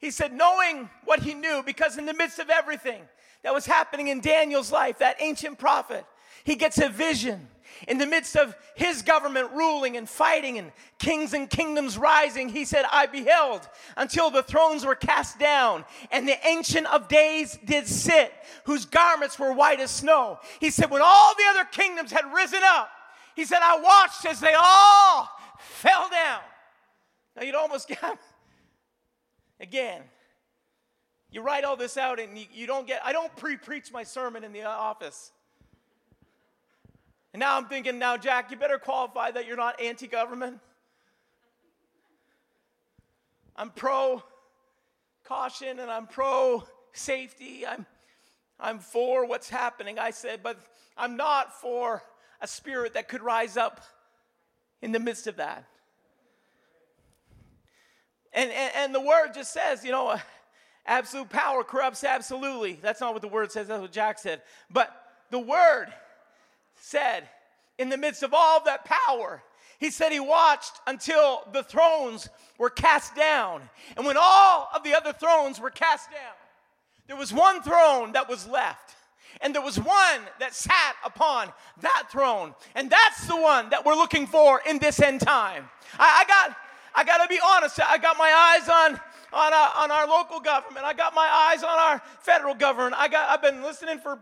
He 0.00 0.10
said, 0.10 0.32
knowing 0.32 0.90
what 1.04 1.20
he 1.20 1.34
knew, 1.34 1.62
because 1.64 1.98
in 1.98 2.06
the 2.06 2.14
midst 2.14 2.38
of 2.38 2.50
everything 2.50 3.02
that 3.42 3.54
was 3.54 3.66
happening 3.66 4.08
in 4.08 4.20
Daniel's 4.20 4.72
life, 4.72 4.98
that 4.98 5.16
ancient 5.20 5.58
prophet, 5.58 6.04
he 6.44 6.54
gets 6.54 6.78
a 6.78 6.88
vision. 6.88 7.48
In 7.88 7.98
the 7.98 8.06
midst 8.06 8.36
of 8.36 8.54
his 8.74 9.02
government 9.02 9.50
ruling 9.52 9.96
and 9.96 10.08
fighting 10.08 10.56
and 10.58 10.72
kings 10.98 11.34
and 11.34 11.50
kingdoms 11.50 11.98
rising, 11.98 12.48
he 12.48 12.64
said, 12.64 12.84
I 12.90 13.06
beheld 13.06 13.68
until 13.96 14.30
the 14.30 14.42
thrones 14.42 14.86
were 14.86 14.94
cast 14.94 15.38
down 15.38 15.84
and 16.10 16.26
the 16.26 16.38
ancient 16.46 16.86
of 16.86 17.08
days 17.08 17.58
did 17.64 17.86
sit, 17.86 18.32
whose 18.64 18.86
garments 18.86 19.38
were 19.38 19.52
white 19.52 19.80
as 19.80 19.90
snow. 19.90 20.38
He 20.58 20.70
said, 20.70 20.90
when 20.90 21.02
all 21.04 21.34
the 21.36 21.44
other 21.50 21.68
kingdoms 21.70 22.12
had 22.12 22.24
risen 22.32 22.60
up, 22.64 22.88
he 23.34 23.44
said, 23.44 23.58
I 23.62 23.78
watched 23.78 24.24
as 24.24 24.40
they 24.40 24.54
all 24.54 25.28
fell 25.58 26.08
down. 26.10 26.40
Now 27.36 27.42
you'd 27.42 27.54
almost 27.54 27.88
get, 27.88 28.18
again, 29.60 30.02
you 31.30 31.42
write 31.42 31.64
all 31.64 31.76
this 31.76 31.96
out 31.96 32.20
and 32.20 32.38
you, 32.38 32.46
you 32.52 32.66
don't 32.66 32.86
get, 32.86 33.00
I 33.04 33.12
don't 33.12 33.34
pre 33.36 33.56
preach 33.56 33.92
my 33.92 34.04
sermon 34.04 34.44
in 34.44 34.52
the 34.52 34.64
office. 34.64 35.32
And 37.32 37.40
now 37.40 37.56
I'm 37.56 37.66
thinking, 37.66 37.98
now, 37.98 38.16
Jack, 38.16 38.50
you 38.50 38.56
better 38.56 38.78
qualify 38.78 39.30
that 39.32 39.46
you're 39.46 39.56
not 39.56 39.80
anti 39.80 40.06
government. 40.06 40.58
I'm 43.54 43.70
pro 43.70 44.22
caution 45.24 45.78
and 45.78 45.90
I'm 45.90 46.06
pro 46.06 46.64
safety. 46.92 47.66
I'm, 47.66 47.84
I'm 48.58 48.78
for 48.78 49.26
what's 49.26 49.50
happening. 49.50 49.98
I 49.98 50.10
said, 50.10 50.42
but 50.42 50.58
I'm 50.96 51.16
not 51.16 51.60
for 51.60 52.02
a 52.40 52.46
spirit 52.46 52.94
that 52.94 53.08
could 53.08 53.22
rise 53.22 53.56
up 53.56 53.82
in 54.82 54.92
the 54.92 54.98
midst 54.98 55.26
of 55.26 55.36
that. 55.36 55.64
And, 58.32 58.50
and, 58.50 58.72
and 58.76 58.94
the 58.94 59.00
word 59.00 59.32
just 59.34 59.52
says, 59.52 59.84
you 59.84 59.90
know, 59.90 60.16
absolute 60.86 61.30
power 61.30 61.64
corrupts 61.64 62.04
absolutely. 62.04 62.78
That's 62.80 63.00
not 63.00 63.12
what 63.12 63.22
the 63.22 63.28
word 63.28 63.50
says, 63.50 63.68
that's 63.68 63.80
what 63.80 63.92
Jack 63.92 64.18
said. 64.18 64.42
But 64.70 64.90
the 65.30 65.38
word 65.38 65.86
said 66.76 67.28
in 67.78 67.88
the 67.88 67.96
midst 67.96 68.22
of 68.22 68.34
all 68.34 68.62
that 68.64 68.84
power, 68.84 69.42
he 69.78 69.90
said 69.90 70.10
he 70.10 70.20
watched 70.20 70.72
until 70.86 71.42
the 71.52 71.62
thrones 71.62 72.28
were 72.58 72.70
cast 72.70 73.14
down. 73.14 73.62
And 73.96 74.06
when 74.06 74.16
all 74.18 74.68
of 74.74 74.82
the 74.82 74.94
other 74.94 75.12
thrones 75.12 75.60
were 75.60 75.70
cast 75.70 76.10
down, 76.10 76.34
there 77.06 77.16
was 77.16 77.32
one 77.32 77.62
throne 77.62 78.12
that 78.12 78.28
was 78.28 78.48
left. 78.48 78.95
And 79.40 79.54
there 79.54 79.62
was 79.62 79.78
one 79.78 80.20
that 80.40 80.54
sat 80.54 80.96
upon 81.04 81.52
that 81.80 82.04
throne. 82.10 82.54
And 82.74 82.90
that's 82.90 83.26
the 83.26 83.36
one 83.36 83.70
that 83.70 83.84
we're 83.84 83.94
looking 83.94 84.26
for 84.26 84.60
in 84.68 84.78
this 84.78 85.00
end 85.00 85.20
time. 85.20 85.68
I, 85.98 86.24
I 86.24 86.28
got, 86.28 86.56
I 86.94 87.04
got 87.04 87.22
to 87.22 87.28
be 87.28 87.40
honest. 87.44 87.80
I 87.86 87.98
got 87.98 88.16
my 88.18 88.58
eyes 88.58 88.68
on 88.68 89.00
on, 89.32 89.52
our, 89.52 89.72
on 89.76 89.90
our 89.90 90.06
local 90.06 90.40
government. 90.40 90.86
I 90.86 90.94
got 90.94 91.14
my 91.14 91.26
eyes 91.26 91.62
on 91.62 91.78
our 91.78 92.02
federal 92.20 92.54
government. 92.54 92.94
I 92.96 93.08
got, 93.08 93.28
I've 93.28 93.42
been 93.42 93.62
listening 93.62 93.98
for 93.98 94.18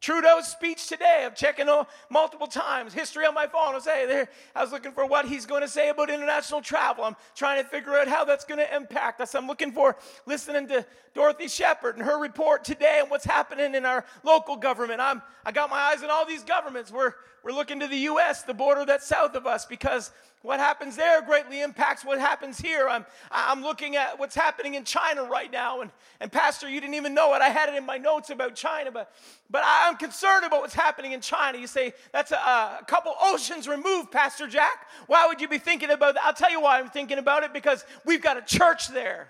Trudeau's 0.00 0.46
speech 0.46 0.86
today. 0.86 1.24
I'm 1.26 1.34
checking 1.34 1.66
multiple 2.08 2.46
times. 2.46 2.94
History 2.94 3.26
on 3.26 3.34
my 3.34 3.46
phone. 3.46 3.74
I 3.74 3.78
say 3.80 4.06
there. 4.06 4.30
I 4.56 4.62
was 4.62 4.72
looking 4.72 4.92
for 4.92 5.04
what 5.04 5.26
he's 5.26 5.44
going 5.44 5.60
to 5.60 5.68
say 5.68 5.90
about 5.90 6.08
international 6.08 6.62
travel. 6.62 7.04
I'm 7.04 7.16
trying 7.34 7.62
to 7.62 7.68
figure 7.68 7.94
out 7.96 8.08
how 8.08 8.24
that's 8.24 8.46
going 8.46 8.58
to 8.58 8.74
impact 8.74 9.20
us. 9.20 9.34
I'm 9.34 9.46
looking 9.46 9.72
for 9.72 9.96
listening 10.24 10.68
to 10.68 10.86
Dorothy 11.14 11.48
Shephard 11.48 11.96
and 11.96 12.06
her 12.06 12.18
report 12.18 12.64
today 12.64 12.98
and 13.00 13.10
what's 13.10 13.26
happening 13.26 13.74
in 13.74 13.84
our 13.84 14.06
local 14.24 14.56
government. 14.56 15.00
I'm 15.00 15.20
I 15.44 15.52
got 15.52 15.70
my 15.70 15.76
eyes 15.78 16.02
on 16.02 16.10
all 16.10 16.26
these 16.26 16.44
governments. 16.44 16.90
We're 16.90 17.14
we're 17.42 17.52
looking 17.52 17.80
to 17.80 17.86
the 17.86 17.96
U.S., 17.96 18.42
the 18.42 18.54
border 18.54 18.84
that's 18.84 19.06
south 19.06 19.34
of 19.34 19.46
us, 19.46 19.64
because 19.64 20.10
what 20.42 20.58
happens 20.58 20.96
there 20.96 21.20
greatly 21.20 21.60
impacts 21.60 22.02
what 22.02 22.18
happens 22.18 22.58
here. 22.58 22.88
I'm, 22.88 23.04
I'm 23.30 23.62
looking 23.62 23.96
at 23.96 24.18
what's 24.18 24.34
happening 24.34 24.74
in 24.74 24.84
China 24.84 25.24
right 25.24 25.52
now. 25.52 25.82
And, 25.82 25.90
and 26.18 26.32
Pastor, 26.32 26.68
you 26.68 26.80
didn't 26.80 26.94
even 26.94 27.12
know 27.12 27.34
it. 27.34 27.42
I 27.42 27.48
had 27.50 27.68
it 27.68 27.74
in 27.74 27.84
my 27.84 27.98
notes 27.98 28.30
about 28.30 28.54
China, 28.54 28.90
but, 28.90 29.14
but 29.50 29.62
I'm 29.64 29.96
concerned 29.96 30.46
about 30.46 30.62
what's 30.62 30.74
happening 30.74 31.12
in 31.12 31.20
China. 31.20 31.58
You 31.58 31.66
say, 31.66 31.92
that's 32.10 32.32
a, 32.32 32.36
a 32.36 32.84
couple 32.86 33.12
oceans 33.20 33.68
removed, 33.68 34.10
Pastor 34.10 34.46
Jack. 34.46 34.86
Why 35.08 35.26
would 35.26 35.42
you 35.42 35.48
be 35.48 35.58
thinking 35.58 35.90
about 35.90 36.14
that? 36.14 36.24
I'll 36.24 36.32
tell 36.32 36.50
you 36.50 36.62
why 36.62 36.78
I'm 36.78 36.88
thinking 36.88 37.18
about 37.18 37.42
it 37.42 37.52
because 37.52 37.84
we've 38.06 38.22
got 38.22 38.38
a 38.38 38.42
church 38.42 38.88
there. 38.88 39.28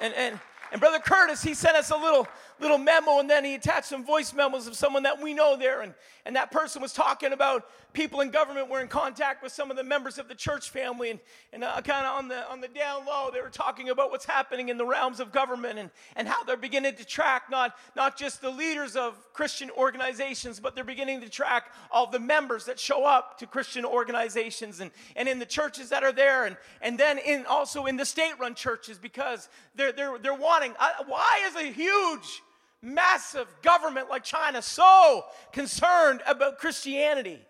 And, 0.00 0.14
and, 0.14 0.40
and 0.72 0.80
Brother 0.80 0.98
Curtis, 0.98 1.42
he 1.42 1.52
sent 1.52 1.76
us 1.76 1.90
a 1.90 1.96
little 1.96 2.26
little 2.60 2.78
memo 2.78 3.18
and 3.18 3.28
then 3.28 3.44
he 3.44 3.54
attached 3.54 3.86
some 3.86 4.04
voice 4.04 4.32
memos 4.32 4.66
of 4.66 4.76
someone 4.76 5.02
that 5.02 5.20
we 5.20 5.34
know 5.34 5.56
there. 5.56 5.82
And, 5.82 5.94
and 6.24 6.36
that 6.36 6.50
person 6.50 6.82
was 6.82 6.92
talking 6.92 7.32
about 7.32 7.68
people 7.92 8.20
in 8.20 8.30
government 8.30 8.68
were 8.68 8.80
in 8.80 8.88
contact 8.88 9.42
with 9.42 9.52
some 9.52 9.70
of 9.70 9.76
the 9.76 9.84
members 9.84 10.18
of 10.18 10.28
the 10.28 10.34
church 10.34 10.70
family. 10.70 11.10
And, 11.10 11.20
and 11.52 11.64
uh, 11.64 11.80
kind 11.82 12.06
of 12.06 12.18
on 12.18 12.28
the, 12.28 12.50
on 12.50 12.60
the 12.60 12.68
down 12.68 13.06
low, 13.06 13.30
they 13.32 13.40
were 13.40 13.48
talking 13.48 13.88
about 13.88 14.10
what's 14.10 14.24
happening 14.24 14.68
in 14.68 14.76
the 14.76 14.84
realms 14.84 15.20
of 15.20 15.32
government 15.32 15.78
and, 15.78 15.90
and 16.14 16.28
how 16.28 16.44
they're 16.44 16.56
beginning 16.56 16.94
to 16.96 17.04
track 17.04 17.44
not, 17.50 17.74
not 17.94 18.16
just 18.16 18.40
the 18.40 18.50
leaders 18.50 18.96
of 18.96 19.14
Christian 19.32 19.70
organizations, 19.70 20.60
but 20.60 20.74
they're 20.74 20.84
beginning 20.84 21.20
to 21.22 21.28
track 21.28 21.72
all 21.90 22.10
the 22.10 22.18
members 22.18 22.66
that 22.66 22.78
show 22.78 23.04
up 23.04 23.38
to 23.38 23.46
Christian 23.46 23.84
organizations 23.84 24.80
and, 24.80 24.90
and 25.14 25.28
in 25.28 25.38
the 25.38 25.46
churches 25.46 25.90
that 25.90 26.02
are 26.02 26.12
there. 26.12 26.44
And, 26.44 26.56
and 26.82 26.98
then 26.98 27.18
in, 27.18 27.46
also 27.46 27.86
in 27.86 27.96
the 27.96 28.04
state 28.04 28.32
run 28.38 28.54
churches 28.54 28.98
because 28.98 29.48
they're, 29.74 29.92
they're, 29.92 30.18
they're 30.18 30.34
wanting. 30.34 30.74
Why 31.06 31.40
is 31.46 31.56
a 31.56 31.72
huge 31.72 32.42
massive 32.86 33.48
government 33.62 34.08
like 34.08 34.24
China 34.24 34.62
so 34.62 35.24
concerned 35.52 36.22
about 36.26 36.58
Christianity. 36.58 37.40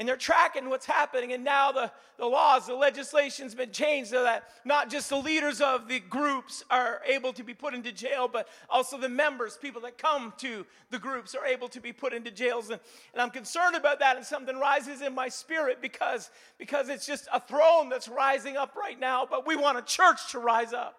and 0.00 0.08
they're 0.08 0.16
tracking 0.16 0.70
what's 0.70 0.86
happening. 0.86 1.34
And 1.34 1.44
now 1.44 1.72
the, 1.72 1.92
the 2.16 2.24
laws, 2.24 2.66
the 2.66 2.74
legislation's 2.74 3.54
been 3.54 3.70
changed 3.70 4.10
so 4.10 4.22
that 4.22 4.44
not 4.64 4.88
just 4.88 5.10
the 5.10 5.18
leaders 5.18 5.60
of 5.60 5.88
the 5.88 6.00
groups 6.00 6.64
are 6.70 7.02
able 7.04 7.34
to 7.34 7.44
be 7.44 7.52
put 7.52 7.74
into 7.74 7.92
jail, 7.92 8.26
but 8.26 8.48
also 8.70 8.96
the 8.96 9.10
members, 9.10 9.58
people 9.58 9.82
that 9.82 9.98
come 9.98 10.32
to 10.38 10.64
the 10.88 10.98
groups, 10.98 11.34
are 11.34 11.44
able 11.44 11.68
to 11.68 11.82
be 11.82 11.92
put 11.92 12.14
into 12.14 12.30
jails. 12.30 12.70
And, 12.70 12.80
and 13.12 13.20
I'm 13.20 13.28
concerned 13.28 13.76
about 13.76 13.98
that, 13.98 14.16
and 14.16 14.24
something 14.24 14.56
rises 14.56 15.02
in 15.02 15.14
my 15.14 15.28
spirit 15.28 15.82
because, 15.82 16.30
because 16.58 16.88
it's 16.88 17.06
just 17.06 17.28
a 17.30 17.38
throne 17.38 17.90
that's 17.90 18.08
rising 18.08 18.56
up 18.56 18.76
right 18.76 18.98
now, 18.98 19.28
but 19.30 19.46
we 19.46 19.54
want 19.54 19.76
a 19.76 19.82
church 19.82 20.30
to 20.30 20.38
rise 20.38 20.72
up. 20.72 20.96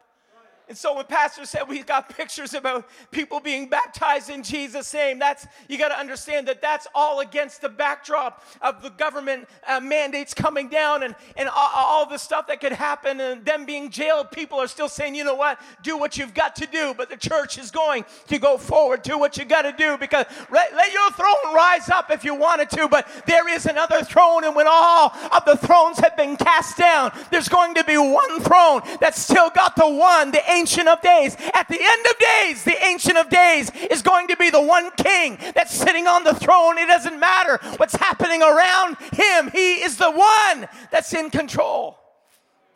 And 0.67 0.78
so 0.78 0.95
when 0.95 1.06
Pastor 1.06 1.45
said 1.45 1.63
we 1.67 1.84
got 1.84 2.10
pictures 2.10 2.54
about 2.54 2.88
people 3.12 3.39
being 3.39 3.67
baptized 3.67 4.30
in 4.30 4.43
Jesus' 4.43 4.93
name, 4.93 5.19
that's 5.19 5.45
you 5.67 5.78
got 5.78 5.89
to 5.89 6.00
understand 6.00 6.47
that 6.47 6.62
that's 6.62 6.88
all 6.95 7.19
against 7.19 7.62
the 7.62 7.69
backdrop 7.69 8.43
of 8.62 8.82
the 8.82 8.89
government 8.89 9.47
uh, 9.67 9.80
mandates 9.80 10.34
coming 10.34 10.69
down 10.69 11.04
and, 11.04 11.15
and 11.36 11.50
all, 11.50 11.71
all 11.76 12.10
the 12.10 12.17
stuff 12.17 12.47
that 12.47 12.62
could 12.62 12.71
happen 12.71 13.19
and 13.19 13.43
them 13.45 13.65
being 13.65 13.89
jailed. 13.89 14.32
People 14.32 14.60
are 14.60 14.67
still 14.67 14.89
saying, 14.89 15.15
you 15.15 15.24
know 15.24 15.36
what, 15.36 15.60
do 15.84 15.97
what 15.97 16.17
you've 16.17 16.34
got 16.34 16.56
to 16.56 16.65
do. 16.67 16.93
But 16.95 17.10
the 17.10 17.17
church 17.17 17.58
is 17.58 17.71
going 17.71 18.06
to 18.28 18.39
go 18.39 18.58
forward, 18.58 19.02
do 19.02 19.17
what 19.17 19.38
you 19.38 19.45
got 19.45 19.63
to 19.63 19.74
do 19.74 19.97
because 19.97 20.26
let, 20.52 20.74
let 20.74 20.93
your 20.93 21.12
throne 21.12 21.56
rise 21.56 21.89
up 21.89 22.12
if 22.12 22.24
you 22.24 22.36
wanted 22.36 22.69
to. 22.71 22.88
But 22.88 23.08
there 23.26 23.47
is 23.47 23.65
another 23.65 24.04
throne, 24.04 24.43
and 24.43 24.56
when 24.56 24.67
all 24.69 25.13
of 25.32 25.45
the 25.45 25.56
thrones 25.58 26.00
have 26.00 26.15
been 26.17 26.38
cast 26.38 26.78
down, 26.78 27.12
there's 27.32 27.50
going 27.50 27.76
to 27.76 27.84
be 27.84 27.97
one 27.97 28.39
throne 28.41 28.82
that's 29.00 29.19
still 29.19 29.50
got 29.50 29.76
the 29.76 29.88
one, 29.88 30.32
the 30.32 30.51
Ancient 30.52 30.88
of 30.88 31.02
Days. 31.02 31.36
At 31.54 31.68
the 31.68 31.80
end 31.80 32.06
of 32.06 32.18
days, 32.20 32.64
the 32.64 32.84
Ancient 32.84 33.18
of 33.18 33.30
Days 33.30 33.72
is 33.90 34.02
going 34.02 34.28
to 34.28 34.38
be 34.38 34.50
the 34.50 34.62
one 34.62 34.92
king 34.98 35.38
that's 35.56 35.74
sitting 35.74 36.08
on 36.08 36.24
the 36.24 36.36
throne. 36.36 36.78
It 36.78 36.88
doesn't 36.88 37.20
matter 37.20 37.60
what's 37.78 37.96
happening 37.96 38.42
around 38.42 38.98
him, 39.14 39.50
he 39.52 39.82
is 39.82 39.98
the 39.98 40.12
one 40.12 40.68
that's 40.92 41.14
in 41.14 41.30
control. 41.30 41.98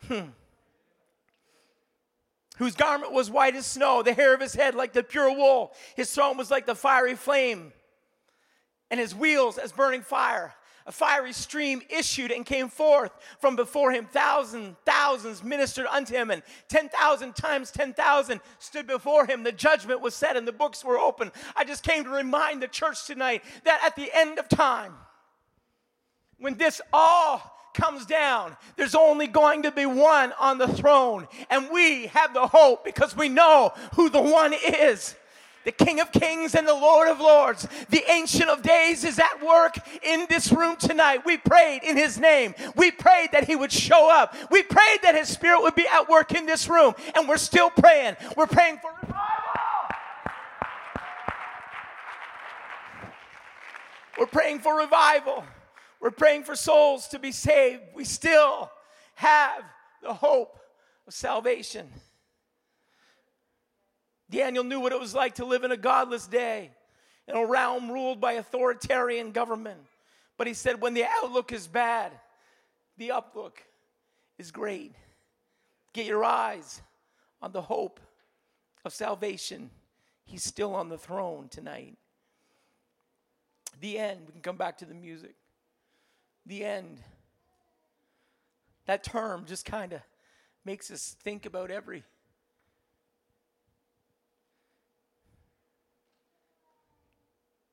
Hmm. 0.08 0.30
Whose 2.58 2.74
garment 2.74 3.12
was 3.12 3.30
white 3.30 3.54
as 3.54 3.66
snow, 3.66 4.02
the 4.02 4.14
hair 4.14 4.32
of 4.34 4.40
his 4.40 4.54
head 4.54 4.74
like 4.74 4.94
the 4.94 5.02
pure 5.02 5.30
wool. 5.30 5.72
His 5.94 6.10
throne 6.10 6.38
was 6.38 6.50
like 6.50 6.64
the 6.64 6.74
fiery 6.74 7.14
flame, 7.14 7.72
and 8.90 8.98
his 8.98 9.14
wheels 9.14 9.58
as 9.58 9.72
burning 9.72 10.02
fire 10.02 10.54
a 10.86 10.92
fiery 10.92 11.32
stream 11.32 11.82
issued 11.90 12.30
and 12.30 12.46
came 12.46 12.68
forth 12.68 13.12
from 13.38 13.56
before 13.56 13.90
him. 13.90 14.06
Thousands, 14.06 14.76
thousands 14.84 15.42
ministered 15.42 15.86
unto 15.86 16.14
him, 16.14 16.30
and 16.30 16.42
10,000 16.68 17.34
times 17.34 17.70
10,000 17.70 18.40
stood 18.58 18.86
before 18.86 19.26
him. 19.26 19.42
The 19.42 19.52
judgment 19.52 20.00
was 20.00 20.14
set 20.14 20.36
and 20.36 20.46
the 20.46 20.52
books 20.52 20.84
were 20.84 20.98
open. 20.98 21.32
I 21.56 21.64
just 21.64 21.82
came 21.82 22.04
to 22.04 22.10
remind 22.10 22.62
the 22.62 22.68
church 22.68 23.06
tonight 23.06 23.42
that 23.64 23.80
at 23.84 23.96
the 23.96 24.10
end 24.14 24.38
of 24.38 24.48
time, 24.48 24.94
when 26.38 26.56
this 26.56 26.80
all 26.92 27.52
comes 27.74 28.06
down, 28.06 28.56
there's 28.76 28.94
only 28.94 29.26
going 29.26 29.62
to 29.64 29.70
be 29.70 29.86
one 29.86 30.32
on 30.40 30.58
the 30.58 30.68
throne. 30.68 31.28
And 31.50 31.68
we 31.70 32.06
have 32.08 32.32
the 32.32 32.46
hope 32.46 32.84
because 32.84 33.16
we 33.16 33.28
know 33.28 33.72
who 33.94 34.08
the 34.08 34.22
one 34.22 34.54
is 34.54 35.14
the 35.66 35.72
King 35.72 35.98
of 35.98 36.12
Kings 36.12 36.54
and 36.54 36.66
the 36.66 36.72
Lord 36.72 37.08
of 37.08 37.18
Lords, 37.18 37.66
the 37.90 38.04
Ancient 38.08 38.48
of 38.48 38.62
Days 38.62 39.02
is 39.02 39.18
at 39.18 39.44
work 39.44 39.76
in 40.00 40.24
this 40.28 40.52
room 40.52 40.76
tonight. 40.76 41.26
We 41.26 41.38
prayed 41.38 41.80
in 41.82 41.96
His 41.96 42.20
name. 42.20 42.54
We 42.76 42.92
prayed 42.92 43.30
that 43.32 43.48
He 43.48 43.56
would 43.56 43.72
show 43.72 44.08
up. 44.08 44.32
We 44.48 44.62
prayed 44.62 45.00
that 45.02 45.16
His 45.16 45.28
Spirit 45.28 45.62
would 45.62 45.74
be 45.74 45.88
at 45.88 46.08
work 46.08 46.32
in 46.32 46.46
this 46.46 46.68
room, 46.68 46.94
and 47.16 47.28
we're 47.28 47.36
still 47.36 47.68
praying. 47.70 48.14
We're 48.36 48.46
praying 48.46 48.78
for 48.78 48.92
revival. 49.02 49.24
We're 54.20 54.26
praying 54.26 54.60
for 54.60 54.78
revival. 54.78 55.44
We're 55.98 56.12
praying 56.12 56.44
for 56.44 56.54
souls 56.54 57.08
to 57.08 57.18
be 57.18 57.32
saved. 57.32 57.82
We 57.92 58.04
still 58.04 58.70
have 59.16 59.64
the 60.00 60.14
hope 60.14 60.60
of 61.08 61.12
salvation. 61.12 61.90
Daniel 64.30 64.64
knew 64.64 64.80
what 64.80 64.92
it 64.92 65.00
was 65.00 65.14
like 65.14 65.36
to 65.36 65.44
live 65.44 65.64
in 65.64 65.70
a 65.70 65.76
godless 65.76 66.26
day, 66.26 66.70
in 67.28 67.36
a 67.36 67.46
realm 67.46 67.90
ruled 67.90 68.20
by 68.20 68.32
authoritarian 68.32 69.32
government. 69.32 69.80
But 70.36 70.46
he 70.46 70.54
said, 70.54 70.80
when 70.80 70.94
the 70.94 71.04
outlook 71.04 71.52
is 71.52 71.66
bad, 71.66 72.12
the 72.98 73.10
uplook 73.10 73.58
is 74.38 74.50
great. 74.50 74.92
Get 75.92 76.06
your 76.06 76.24
eyes 76.24 76.82
on 77.40 77.52
the 77.52 77.62
hope 77.62 78.00
of 78.84 78.92
salvation. 78.92 79.70
He's 80.24 80.42
still 80.42 80.74
on 80.74 80.88
the 80.88 80.98
throne 80.98 81.48
tonight. 81.48 81.96
The 83.80 83.98
end, 83.98 84.20
we 84.26 84.32
can 84.32 84.42
come 84.42 84.56
back 84.56 84.78
to 84.78 84.84
the 84.84 84.94
music. 84.94 85.34
The 86.46 86.64
end. 86.64 86.98
That 88.86 89.04
term 89.04 89.44
just 89.46 89.64
kind 89.64 89.92
of 89.92 90.00
makes 90.64 90.90
us 90.90 91.16
think 91.22 91.46
about 91.46 91.70
every 91.70 92.04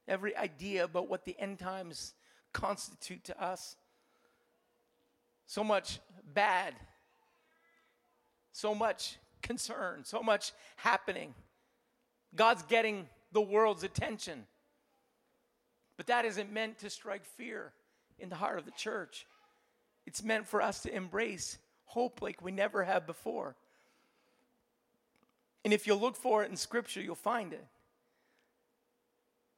every 0.08 0.36
idea 0.36 0.84
about 0.84 1.10
what 1.10 1.26
the 1.26 1.36
end 1.40 1.60
times 1.60 2.14
constitute 2.52 3.24
to 3.26 3.44
us. 3.44 3.76
So 5.46 5.64
much 5.64 6.00
bad, 6.34 6.74
so 8.52 8.74
much 8.74 9.18
concern, 9.42 10.04
so 10.04 10.22
much 10.22 10.52
happening. 10.78 11.34
God's 12.36 12.64
getting 12.64 13.08
the 13.32 13.42
world's 13.42 13.84
attention. 13.84 14.46
But 15.98 16.08
that 16.08 16.26
isn't 16.26 16.52
meant 16.52 16.80
to 16.80 16.90
strike 16.90 17.26
fear 17.26 17.72
in 18.18 18.30
the 18.30 18.36
heart 18.36 18.58
of 18.58 18.66
the 18.66 18.72
church. 18.72 19.28
It's 20.06 20.24
meant 20.24 20.48
for 20.48 20.62
us 20.62 20.82
to 20.82 20.96
embrace 20.96 21.58
hope 21.86 22.22
like 22.22 22.42
we 22.42 22.52
never 22.52 22.84
have 22.84 23.06
before. 23.06 23.56
And 25.64 25.74
if 25.74 25.88
you 25.88 25.96
look 25.96 26.16
for 26.16 26.44
it 26.44 26.50
in 26.50 26.58
Scripture, 26.58 27.02
you'll 27.02 27.16
find 27.16 27.54
it. 27.54 27.66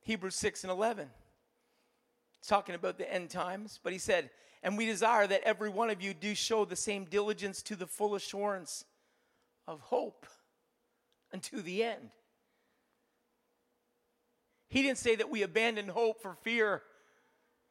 Hebrews 0.06 0.36
6 0.36 0.64
and 0.64 0.72
11. 0.72 1.10
It's 2.40 2.48
talking 2.48 2.76
about 2.76 2.98
the 2.98 3.12
end 3.12 3.32
times, 3.32 3.80
but 3.84 3.92
he 3.92 4.00
said, 4.00 4.30
And 4.62 4.78
we 4.78 4.86
desire 4.86 5.26
that 5.26 5.44
every 5.44 5.70
one 5.70 5.90
of 5.90 6.02
you 6.02 6.14
do 6.14 6.36
show 6.36 6.64
the 6.64 6.76
same 6.76 7.06
diligence 7.06 7.62
to 7.64 7.76
the 7.76 7.88
full 7.88 8.14
assurance 8.14 8.86
of 9.68 9.82
hope 9.82 10.28
unto 11.34 11.62
the 11.62 11.84
end. 11.84 12.12
He 14.70 14.84
didn't 14.84 15.00
say 15.00 15.16
that 15.16 15.30
we 15.30 15.42
abandon 15.42 15.88
hope 15.88 16.22
for 16.22 16.36
fear 16.36 16.84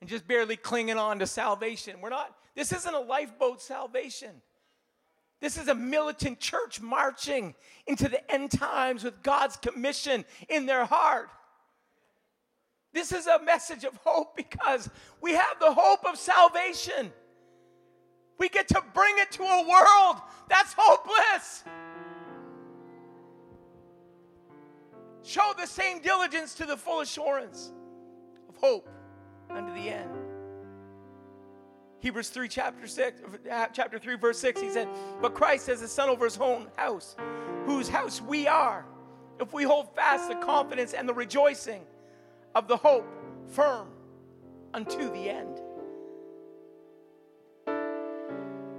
and 0.00 0.10
just 0.10 0.26
barely 0.26 0.56
clinging 0.56 0.98
on 0.98 1.20
to 1.20 1.26
salvation. 1.26 2.00
We're 2.00 2.10
not, 2.10 2.34
this 2.56 2.72
isn't 2.72 2.94
a 2.94 3.00
lifeboat 3.00 3.62
salvation. 3.62 4.42
This 5.40 5.56
is 5.56 5.68
a 5.68 5.74
militant 5.74 6.40
church 6.40 6.80
marching 6.80 7.54
into 7.86 8.08
the 8.08 8.28
end 8.32 8.50
times 8.50 9.04
with 9.04 9.22
God's 9.22 9.56
commission 9.56 10.24
in 10.48 10.66
their 10.66 10.84
heart. 10.84 11.28
This 12.94 13.10
is 13.10 13.26
a 13.26 13.42
message 13.42 13.82
of 13.82 13.96
hope 14.04 14.36
because 14.36 14.88
we 15.20 15.32
have 15.32 15.58
the 15.60 15.72
hope 15.74 16.06
of 16.06 16.16
salvation. 16.16 17.12
We 18.38 18.48
get 18.48 18.68
to 18.68 18.82
bring 18.94 19.16
it 19.18 19.32
to 19.32 19.42
a 19.42 19.68
world 19.68 20.22
that's 20.48 20.74
hopeless. 20.78 21.64
Show 25.24 25.52
the 25.58 25.66
same 25.66 26.00
diligence 26.02 26.54
to 26.54 26.66
the 26.66 26.76
full 26.76 27.00
assurance 27.00 27.72
of 28.48 28.56
hope 28.56 28.88
unto 29.50 29.74
the 29.74 29.88
end. 29.88 30.10
Hebrews 31.98 32.28
3, 32.28 32.46
chapter 32.48 32.86
6, 32.86 33.22
uh, 33.50 33.66
chapter 33.72 33.98
3, 33.98 34.16
verse 34.16 34.38
6, 34.38 34.60
he 34.60 34.70
said, 34.70 34.88
But 35.20 35.34
Christ 35.34 35.66
has 35.66 35.82
a 35.82 35.88
son 35.88 36.10
over 36.10 36.26
his 36.26 36.38
own 36.38 36.68
house, 36.76 37.16
whose 37.64 37.88
house 37.88 38.20
we 38.20 38.46
are, 38.46 38.84
if 39.40 39.52
we 39.52 39.64
hold 39.64 39.92
fast 39.96 40.28
the 40.28 40.36
confidence 40.36 40.92
and 40.92 41.08
the 41.08 41.14
rejoicing 41.14 41.80
of 42.54 42.68
the 42.68 42.76
hope 42.76 43.06
firm 43.48 43.88
unto 44.72 45.10
the 45.12 45.28
end. 45.28 45.60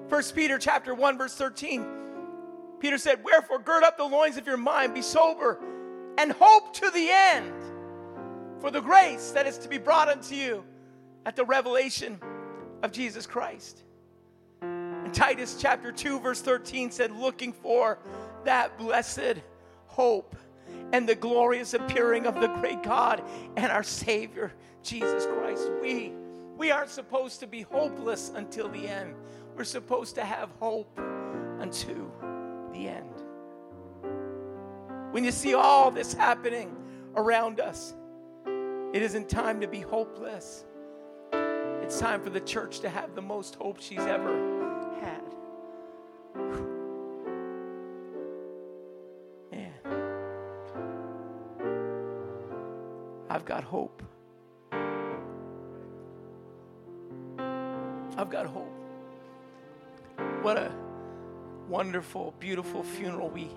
1 0.09 0.23
Peter 0.35 0.57
chapter 0.57 0.93
1, 0.93 1.17
verse 1.17 1.35
13. 1.35 1.85
Peter 2.79 2.97
said, 2.97 3.23
Wherefore 3.23 3.59
gird 3.59 3.83
up 3.83 3.97
the 3.97 4.03
loins 4.03 4.37
of 4.37 4.45
your 4.45 4.57
mind, 4.57 4.93
be 4.93 5.01
sober, 5.01 5.59
and 6.17 6.31
hope 6.31 6.73
to 6.75 6.89
the 6.91 7.09
end 7.09 7.53
for 8.59 8.71
the 8.71 8.81
grace 8.81 9.31
that 9.31 9.47
is 9.47 9.57
to 9.57 9.67
be 9.67 9.77
brought 9.77 10.07
unto 10.07 10.35
you 10.35 10.63
at 11.25 11.35
the 11.35 11.43
revelation 11.43 12.19
of 12.83 12.91
Jesus 12.91 13.25
Christ. 13.25 13.83
And 14.61 15.13
Titus 15.13 15.57
chapter 15.59 15.91
2, 15.91 16.19
verse 16.19 16.41
13 16.41 16.91
said, 16.91 17.11
Looking 17.11 17.53
for 17.53 17.99
that 18.43 18.77
blessed 18.77 19.41
hope 19.87 20.35
and 20.91 21.07
the 21.07 21.15
glorious 21.15 21.73
appearing 21.73 22.25
of 22.25 22.39
the 22.39 22.47
great 22.47 22.83
God 22.83 23.23
and 23.55 23.71
our 23.71 23.83
Savior, 23.83 24.53
Jesus 24.83 25.25
Christ. 25.25 25.69
We, 25.81 26.13
we 26.57 26.71
aren't 26.71 26.89
supposed 26.89 27.39
to 27.41 27.47
be 27.47 27.61
hopeless 27.61 28.31
until 28.35 28.69
the 28.69 28.87
end. 28.87 29.15
We're 29.55 29.63
supposed 29.63 30.15
to 30.15 30.23
have 30.23 30.49
hope 30.59 30.99
unto 31.59 32.11
the 32.71 32.87
end. 32.87 33.09
When 35.11 35.23
you 35.23 35.31
see 35.31 35.53
all 35.53 35.91
this 35.91 36.13
happening 36.13 36.75
around 37.15 37.59
us, 37.59 37.95
it 38.93 39.01
isn't 39.01 39.29
time 39.29 39.61
to 39.61 39.67
be 39.67 39.79
hopeless. 39.81 40.65
It's 41.81 41.99
time 41.99 42.21
for 42.21 42.29
the 42.29 42.39
church 42.39 42.79
to 42.79 42.89
have 42.89 43.15
the 43.15 43.21
most 43.21 43.55
hope 43.55 43.79
she's 43.79 43.99
ever 43.99 44.54
I've 53.35 53.43
got 53.43 53.65
hope. 53.65 54.01
I've 58.17 58.29
got 58.29 58.45
hope. 58.45 58.71
What 60.41 60.55
a 60.55 60.71
wonderful, 61.67 62.33
beautiful 62.39 62.81
funeral 62.81 63.27
we, 63.27 63.49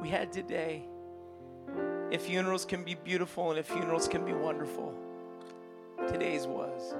we 0.00 0.08
had 0.08 0.32
today. 0.32 0.84
If 2.12 2.26
funerals 2.26 2.64
can 2.64 2.84
be 2.84 2.94
beautiful 2.94 3.50
and 3.50 3.58
if 3.58 3.66
funerals 3.66 4.06
can 4.06 4.24
be 4.24 4.34
wonderful, 4.34 4.94
today's 6.06 6.46
was. 6.46 6.94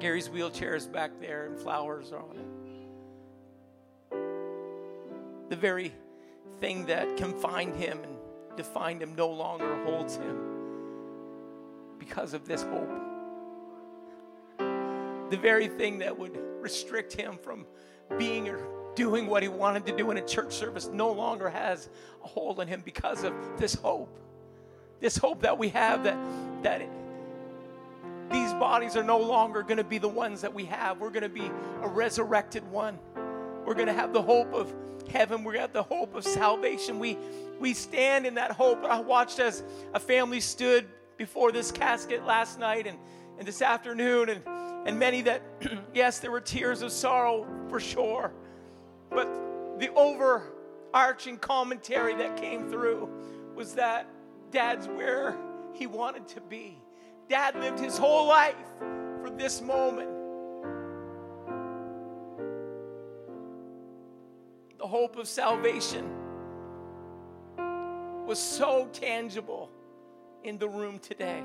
Gary's 0.00 0.28
wheelchair 0.28 0.74
is 0.74 0.88
back 0.88 1.12
there 1.20 1.46
and 1.46 1.56
flowers 1.56 2.10
are 2.10 2.18
on 2.18 2.36
it. 4.10 5.50
The 5.50 5.56
very 5.56 5.94
thing 6.60 6.86
that 6.86 7.16
confined 7.16 7.76
him 7.76 8.00
and 8.02 8.19
defined 8.56 9.02
him 9.02 9.14
no 9.14 9.28
longer 9.28 9.82
holds 9.84 10.16
him 10.16 10.38
because 11.98 12.34
of 12.34 12.46
this 12.46 12.62
hope. 12.62 12.90
The 15.30 15.36
very 15.36 15.68
thing 15.68 15.98
that 15.98 16.18
would 16.18 16.36
restrict 16.60 17.12
him 17.12 17.38
from 17.38 17.66
being 18.18 18.48
or 18.48 18.60
doing 18.94 19.26
what 19.26 19.42
he 19.42 19.48
wanted 19.48 19.86
to 19.86 19.96
do 19.96 20.10
in 20.10 20.16
a 20.16 20.26
church 20.26 20.52
service 20.52 20.88
no 20.92 21.10
longer 21.12 21.48
has 21.48 21.88
a 22.24 22.26
hold 22.26 22.58
on 22.58 22.66
him 22.66 22.82
because 22.84 23.22
of 23.24 23.32
this 23.56 23.74
hope. 23.74 24.18
This 25.00 25.16
hope 25.16 25.42
that 25.42 25.56
we 25.56 25.68
have 25.70 26.04
that, 26.04 26.18
that 26.62 26.82
these 28.30 28.52
bodies 28.54 28.96
are 28.96 29.02
no 29.02 29.18
longer 29.18 29.62
going 29.62 29.78
to 29.78 29.84
be 29.84 29.98
the 29.98 30.08
ones 30.08 30.40
that 30.42 30.52
we 30.52 30.64
have. 30.66 31.00
We're 31.00 31.10
going 31.10 31.22
to 31.22 31.28
be 31.28 31.50
a 31.82 31.88
resurrected 31.88 32.68
one. 32.70 32.98
We're 33.64 33.74
going 33.74 33.86
to 33.86 33.92
have 33.92 34.12
the 34.12 34.22
hope 34.22 34.52
of 34.52 34.72
heaven. 35.10 35.44
We're 35.44 35.52
going 35.52 35.68
to 35.68 35.72
have 35.72 35.72
the 35.72 35.82
hope 35.82 36.14
of 36.14 36.24
salvation. 36.24 36.98
We, 36.98 37.18
we 37.58 37.74
stand 37.74 38.26
in 38.26 38.34
that 38.34 38.52
hope. 38.52 38.84
I 38.84 39.00
watched 39.00 39.38
as 39.38 39.62
a 39.94 40.00
family 40.00 40.40
stood 40.40 40.86
before 41.16 41.52
this 41.52 41.70
casket 41.70 42.24
last 42.24 42.58
night 42.58 42.86
and, 42.86 42.98
and 43.38 43.46
this 43.46 43.60
afternoon, 43.62 44.30
and, 44.30 44.42
and 44.86 44.98
many 44.98 45.22
that, 45.22 45.42
yes, 45.94 46.18
there 46.18 46.30
were 46.30 46.40
tears 46.40 46.82
of 46.82 46.92
sorrow 46.92 47.46
for 47.68 47.80
sure. 47.80 48.32
But 49.10 49.28
the 49.78 49.92
overarching 49.94 51.38
commentary 51.38 52.14
that 52.16 52.36
came 52.36 52.68
through 52.70 53.08
was 53.54 53.74
that 53.74 54.06
dad's 54.50 54.88
where 54.88 55.36
he 55.74 55.86
wanted 55.86 56.26
to 56.28 56.40
be. 56.40 56.78
Dad 57.28 57.54
lived 57.56 57.78
his 57.78 57.96
whole 57.96 58.26
life 58.26 58.56
for 58.78 59.30
this 59.36 59.60
moment. 59.60 60.10
The 64.80 64.86
hope 64.86 65.16
of 65.16 65.28
salvation 65.28 66.10
was 68.26 68.38
so 68.38 68.88
tangible 68.94 69.70
in 70.42 70.56
the 70.56 70.70
room 70.70 70.98
today 70.98 71.42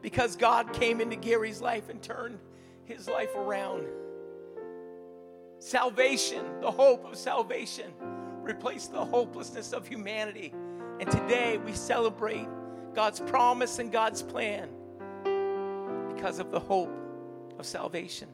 because 0.00 0.36
God 0.36 0.72
came 0.72 1.00
into 1.00 1.16
Gary's 1.16 1.60
life 1.60 1.88
and 1.88 2.00
turned 2.00 2.38
his 2.84 3.08
life 3.08 3.34
around. 3.34 3.88
Salvation, 5.58 6.60
the 6.60 6.70
hope 6.70 7.04
of 7.04 7.16
salvation, 7.16 7.92
replaced 8.40 8.92
the 8.92 9.04
hopelessness 9.04 9.72
of 9.72 9.88
humanity. 9.88 10.54
And 11.00 11.10
today 11.10 11.58
we 11.58 11.72
celebrate 11.72 12.46
God's 12.94 13.18
promise 13.18 13.80
and 13.80 13.90
God's 13.90 14.22
plan 14.22 14.68
because 16.14 16.38
of 16.38 16.52
the 16.52 16.60
hope 16.60 16.96
of 17.58 17.66
salvation. 17.66 18.28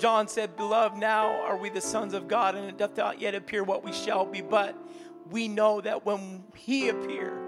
John 0.00 0.28
said, 0.28 0.56
Beloved, 0.56 0.96
now 0.96 1.42
are 1.42 1.58
we 1.58 1.68
the 1.68 1.80
sons 1.80 2.14
of 2.14 2.26
God, 2.26 2.54
and 2.54 2.66
it 2.66 2.78
doth 2.78 2.96
not 2.96 3.20
yet 3.20 3.34
appear 3.34 3.62
what 3.62 3.84
we 3.84 3.92
shall 3.92 4.24
be, 4.24 4.40
but 4.40 4.74
we 5.30 5.46
know 5.46 5.82
that 5.82 6.06
when 6.06 6.42
he 6.56 6.88
appear, 6.88 7.38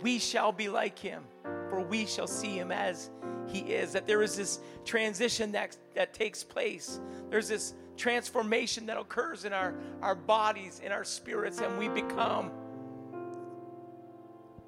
we 0.00 0.18
shall 0.18 0.50
be 0.50 0.68
like 0.68 0.98
him, 0.98 1.22
for 1.70 1.80
we 1.80 2.06
shall 2.06 2.26
see 2.26 2.58
him 2.58 2.72
as 2.72 3.10
he 3.46 3.60
is. 3.60 3.92
That 3.92 4.08
there 4.08 4.22
is 4.22 4.36
this 4.36 4.58
transition 4.84 5.52
that, 5.52 5.76
that 5.94 6.12
takes 6.12 6.42
place. 6.42 7.00
There's 7.30 7.48
this 7.48 7.74
transformation 7.96 8.86
that 8.86 8.98
occurs 8.98 9.44
in 9.44 9.52
our, 9.52 9.76
our 10.02 10.16
bodies, 10.16 10.80
in 10.84 10.90
our 10.90 11.04
spirits, 11.04 11.60
and 11.60 11.78
we 11.78 11.88
become 11.88 12.50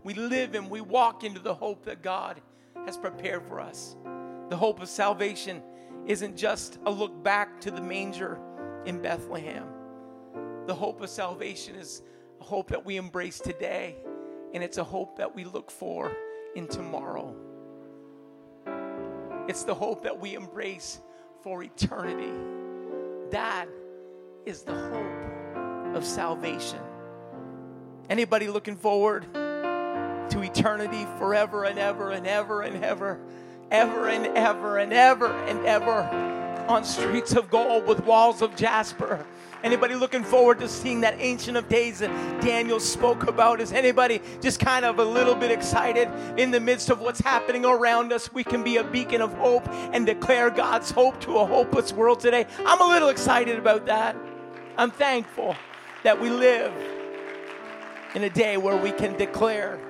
we 0.05 0.15
live 0.15 0.55
and 0.55 0.71
we 0.71 0.81
walk 0.81 1.25
into 1.25 1.41
the 1.41 1.53
hope 1.53 1.85
that 1.87 2.01
God 2.01 2.41
has 2.85 2.97
prepared 2.97 3.43
for 3.43 3.59
us. 3.59 3.97
The 4.51 4.57
hope 4.57 4.81
of 4.81 4.89
salvation 4.89 5.61
isn't 6.07 6.37
just 6.37 6.79
a 6.87 6.91
look 6.91 7.23
back 7.23 7.61
to 7.63 7.71
the 7.71 7.81
manger 7.81 8.39
in 8.85 9.01
Bethlehem. 9.01 9.67
The 10.67 10.75
hope 10.75 11.01
of 11.01 11.11
salvation 11.11 11.77
is 11.77 12.03
a 12.41 12.45
hope 12.45 12.69
that 12.71 12.85
we 12.85 12.97
embrace 12.97 13.39
today, 13.39 13.97
and 14.55 14.63
it's 14.63 14.79
a 14.79 14.85
hope 14.85 15.17
that 15.19 15.35
we 15.35 15.45
look 15.45 15.71
for 15.71 16.13
in 16.55 16.69
tomorrow. 16.69 17.35
It's 19.49 19.65
the 19.65 19.75
hope 19.75 20.03
that 20.03 20.19
we 20.19 20.35
embrace 20.35 21.01
for 21.43 21.63
eternity. 21.63 22.33
That 23.31 23.67
is 24.45 24.63
the 24.63 24.75
hope 24.75 25.97
of 25.97 26.05
salvation. 26.05 26.81
Anybody 28.09 28.49
looking 28.49 28.77
forward? 28.77 29.27
to 30.31 30.43
eternity 30.43 31.07
forever 31.19 31.65
and 31.65 31.79
ever 31.79 32.11
and 32.11 32.27
ever 32.27 32.63
and 32.63 32.85
ever, 32.85 33.21
ever 33.71 34.09
and 34.09 34.27
ever 34.37 34.79
and 34.79 34.93
ever 34.93 35.33
and 35.33 35.65
ever. 35.67 36.27
on 36.69 36.85
streets 36.85 37.33
of 37.35 37.49
gold 37.51 37.87
with 37.87 38.05
walls 38.05 38.43
of 38.43 38.57
jasper. 38.57 39.25
Anybody 39.63 39.95
looking 39.95 40.23
forward 40.23 40.59
to 40.61 40.69
seeing 40.69 41.01
that 41.01 41.15
Ancient 41.19 41.57
of 41.57 41.69
Days 41.69 42.01
that 42.01 42.11
Daniel 42.41 42.79
spoke 42.79 43.27
about? 43.27 43.61
Is 43.61 43.73
anybody 43.73 44.21
just 44.41 44.61
kind 44.61 44.85
of 44.85 44.99
a 44.99 45.05
little 45.05 45.35
bit 45.35 45.51
excited 45.51 46.09
in 46.39 46.51
the 46.51 46.61
midst 46.61 46.91
of 46.91 47.01
what's 47.01 47.21
happening 47.21 47.65
around 47.65 48.13
us? 48.13 48.33
We 48.33 48.45
can 48.45 48.63
be 48.63 48.77
a 48.77 48.85
beacon 48.85 49.21
of 49.21 49.33
hope 49.35 49.67
and 49.69 50.05
declare 50.07 50.51
God's 50.51 50.91
hope 50.91 51.21
to 51.23 51.39
a 51.39 51.47
hopeless 51.47 51.93
world 51.93 52.21
today. 52.21 52.47
I'm 52.65 52.81
a 52.81 52.87
little 52.87 53.09
excited 53.09 53.59
about 53.59 53.87
that. 53.87 54.17
I'm 54.77 54.91
thankful 54.91 55.57
that 56.03 56.21
we 56.21 56.31
live 56.31 56.73
in 58.15 58.25
a 58.25 58.31
day 58.31 58.57
where 58.57 58.77
we 58.77 58.93
can 58.93 59.17
declare 59.17 59.81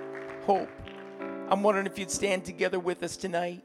hope. 0.45 0.71
I'm 1.49 1.63
wondering 1.63 1.87
if 1.87 1.99
you'd 1.99 2.11
stand 2.11 2.45
together 2.45 2.79
with 2.79 3.03
us 3.03 3.17
tonight. 3.17 3.63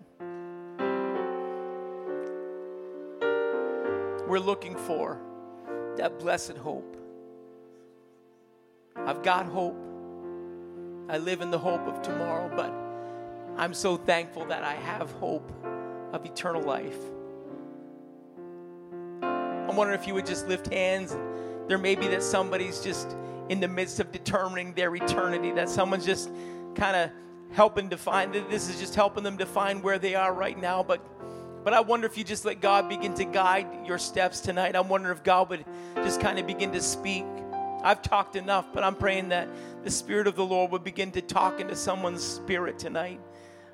We're 4.32 4.40
looking 4.40 4.78
for 4.78 5.20
that 5.98 6.18
blessed 6.18 6.56
hope. 6.56 6.96
I've 8.96 9.24
got 9.24 9.46
hope. 9.46 9.76
I 11.10 11.18
live 11.18 11.42
in 11.42 11.52
the 11.52 11.58
hope 11.60 11.82
of 11.82 12.02
tomorrow, 12.02 12.50
but 12.56 12.72
I'm 13.62 13.74
so 13.74 13.98
thankful 13.98 14.46
that 14.46 14.64
I 14.64 14.76
have 14.76 15.12
hope 15.12 15.52
of 16.14 16.26
eternal 16.26 16.62
life. 16.62 16.98
I'm 19.22 19.76
wondering 19.76 20.00
if 20.00 20.08
you 20.08 20.14
would 20.14 20.28
just 20.28 20.48
lift 20.48 20.74
hands. 20.74 21.18
There 21.68 21.78
may 21.78 21.96
be 21.96 22.08
that 22.08 22.24
somebody's 22.24 22.80
just 22.82 23.18
in 23.50 23.60
the 23.60 23.68
midst 23.68 24.00
of 24.00 24.14
determining 24.14 24.74
their 24.76 24.96
eternity, 24.96 25.52
that 25.52 25.68
someone's 25.68 26.06
just 26.06 26.32
kind 26.74 26.96
of 26.96 27.12
helping 27.52 27.90
define 27.90 28.32
that 28.32 28.50
this 28.50 28.70
is 28.70 28.80
just 28.80 28.96
helping 28.96 29.26
them 29.26 29.36
define 29.36 29.82
where 29.82 30.00
they 30.00 30.16
are 30.16 30.34
right 30.34 30.58
now. 30.58 30.82
But 30.82 31.06
but 31.64 31.74
I 31.74 31.80
wonder 31.82 32.08
if 32.08 32.18
you 32.18 32.24
just 32.24 32.44
let 32.44 32.60
God 32.60 32.90
begin 32.90 33.14
to 33.16 33.26
guide 33.26 33.68
your 33.86 33.98
steps 33.98 34.40
tonight. 34.40 34.76
I'm 34.76 34.90
wondering 34.90 35.16
if 35.16 35.24
God 35.24 35.50
would 35.50 35.66
just 35.98 36.20
kind 36.20 36.40
of 36.40 36.48
begin 36.48 36.72
to 36.72 36.82
speak. 36.82 37.26
I've 37.84 38.02
talked 38.02 38.36
enough, 38.36 38.68
but 38.74 38.84
I'm 38.84 38.96
praying 38.96 39.30
that 39.30 39.48
the 39.84 39.92
Spirit 39.92 40.28
of 40.28 40.36
the 40.36 40.46
Lord 40.46 40.72
would 40.72 40.84
begin 40.84 41.12
to 41.12 41.22
talk 41.22 41.60
into 41.60 41.76
someone's 41.76 42.24
spirit 42.24 42.80
tonight. 42.80 43.20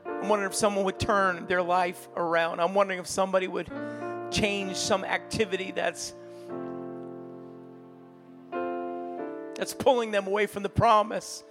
I'm 0.06 0.30
wondering 0.30 0.50
if 0.50 0.56
someone 0.56 0.86
would 0.86 1.00
turn 1.00 1.45
their 1.47 1.62
life 1.62 2.08
around. 2.15 2.60
I'm 2.60 2.73
wondering 2.73 3.00
if 3.00 3.08
somebody 3.08 3.47
would 3.47 3.69
change 4.32 4.76
some 4.76 5.04
activity 5.04 5.71
that's 5.71 6.13
that's 9.56 9.73
pulling 9.73 10.12
them 10.12 10.28
away 10.28 10.45
from 10.45 10.62
the 10.62 10.69
promise. 10.69 11.43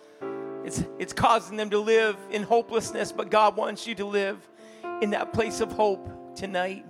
It's, 0.65 0.83
it's 0.99 1.13
causing 1.13 1.57
them 1.57 1.71
to 1.71 1.79
live 1.79 2.17
in 2.31 2.45
hopelessness, 2.45 3.11
but 3.11 3.31
God 3.31 3.57
wants 3.57 3.87
you 3.87 3.97
to 3.97 4.05
live 4.05 4.39
in 5.03 5.11
that 5.11 5.33
place 5.33 5.61
of 5.61 5.73
hope 5.73 6.09
tonight. 6.37 6.85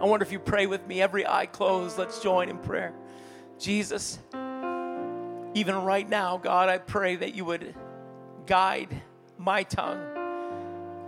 I 0.00 0.06
wonder 0.06 0.24
if 0.24 0.32
you 0.32 0.38
pray 0.38 0.66
with 0.66 0.86
me, 0.86 1.02
every 1.02 1.26
eye 1.26 1.46
closed. 1.46 1.98
Let's 1.98 2.20
join 2.20 2.48
in 2.48 2.58
prayer. 2.58 2.94
Jesus, 3.58 4.18
even 5.54 5.76
right 5.76 6.08
now, 6.08 6.38
God, 6.38 6.68
I 6.70 6.78
pray 6.78 7.16
that 7.16 7.34
you 7.34 7.44
would 7.44 7.74
guide 8.46 8.88
my 9.38 9.62
tongue, 9.62 10.02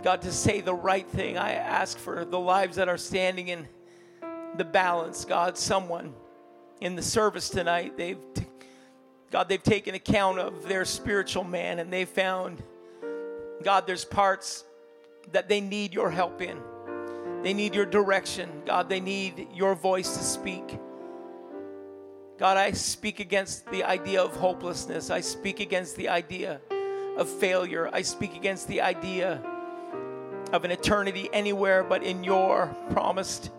God, 0.03 0.21
to 0.21 0.31
say 0.31 0.61
the 0.61 0.73
right 0.73 1.07
thing. 1.07 1.37
I 1.37 1.53
ask 1.53 1.97
for 1.97 2.23
the 2.23 2.39
lives 2.39 2.75
that 2.77 2.87
are 2.87 2.97
standing 2.97 3.47
in 3.47 3.67
the 4.55 4.63
balance, 4.63 5.25
God, 5.25 5.57
someone 5.57 6.13
in 6.79 6.95
the 6.95 7.01
service 7.01 7.49
tonight, 7.49 7.97
they've, 7.97 8.19
God, 9.31 9.49
they've 9.49 9.61
taken 9.61 9.95
account 9.95 10.37
of 10.37 10.67
their 10.67 10.85
spiritual 10.85 11.43
man 11.43 11.79
and 11.79 11.91
they 11.91 12.05
found, 12.05 12.61
God, 13.63 13.87
there's 13.87 14.05
parts 14.05 14.63
that 15.31 15.49
they 15.49 15.61
need 15.61 15.93
your 15.93 16.09
help 16.09 16.41
in. 16.41 16.57
They 17.43 17.53
need 17.53 17.75
your 17.75 17.85
direction. 17.85 18.49
God, 18.65 18.89
they 18.89 18.99
need 18.99 19.47
your 19.53 19.75
voice 19.75 20.17
to 20.17 20.23
speak. 20.23 20.79
God, 22.37 22.57
I 22.57 22.71
speak 22.71 23.19
against 23.19 23.69
the 23.71 23.83
idea 23.83 24.21
of 24.21 24.35
hopelessness. 24.35 25.09
I 25.09 25.21
speak 25.21 25.59
against 25.59 25.95
the 25.95 26.09
idea 26.09 26.61
of 27.17 27.27
failure. 27.27 27.89
I 27.91 28.03
speak 28.03 28.35
against 28.35 28.67
the 28.67 28.81
idea 28.81 29.41
of 30.53 30.63
an 30.63 30.71
eternity 30.71 31.29
anywhere 31.33 31.83
but 31.83 32.03
in 32.03 32.23
your 32.23 32.73
promised 32.91 33.51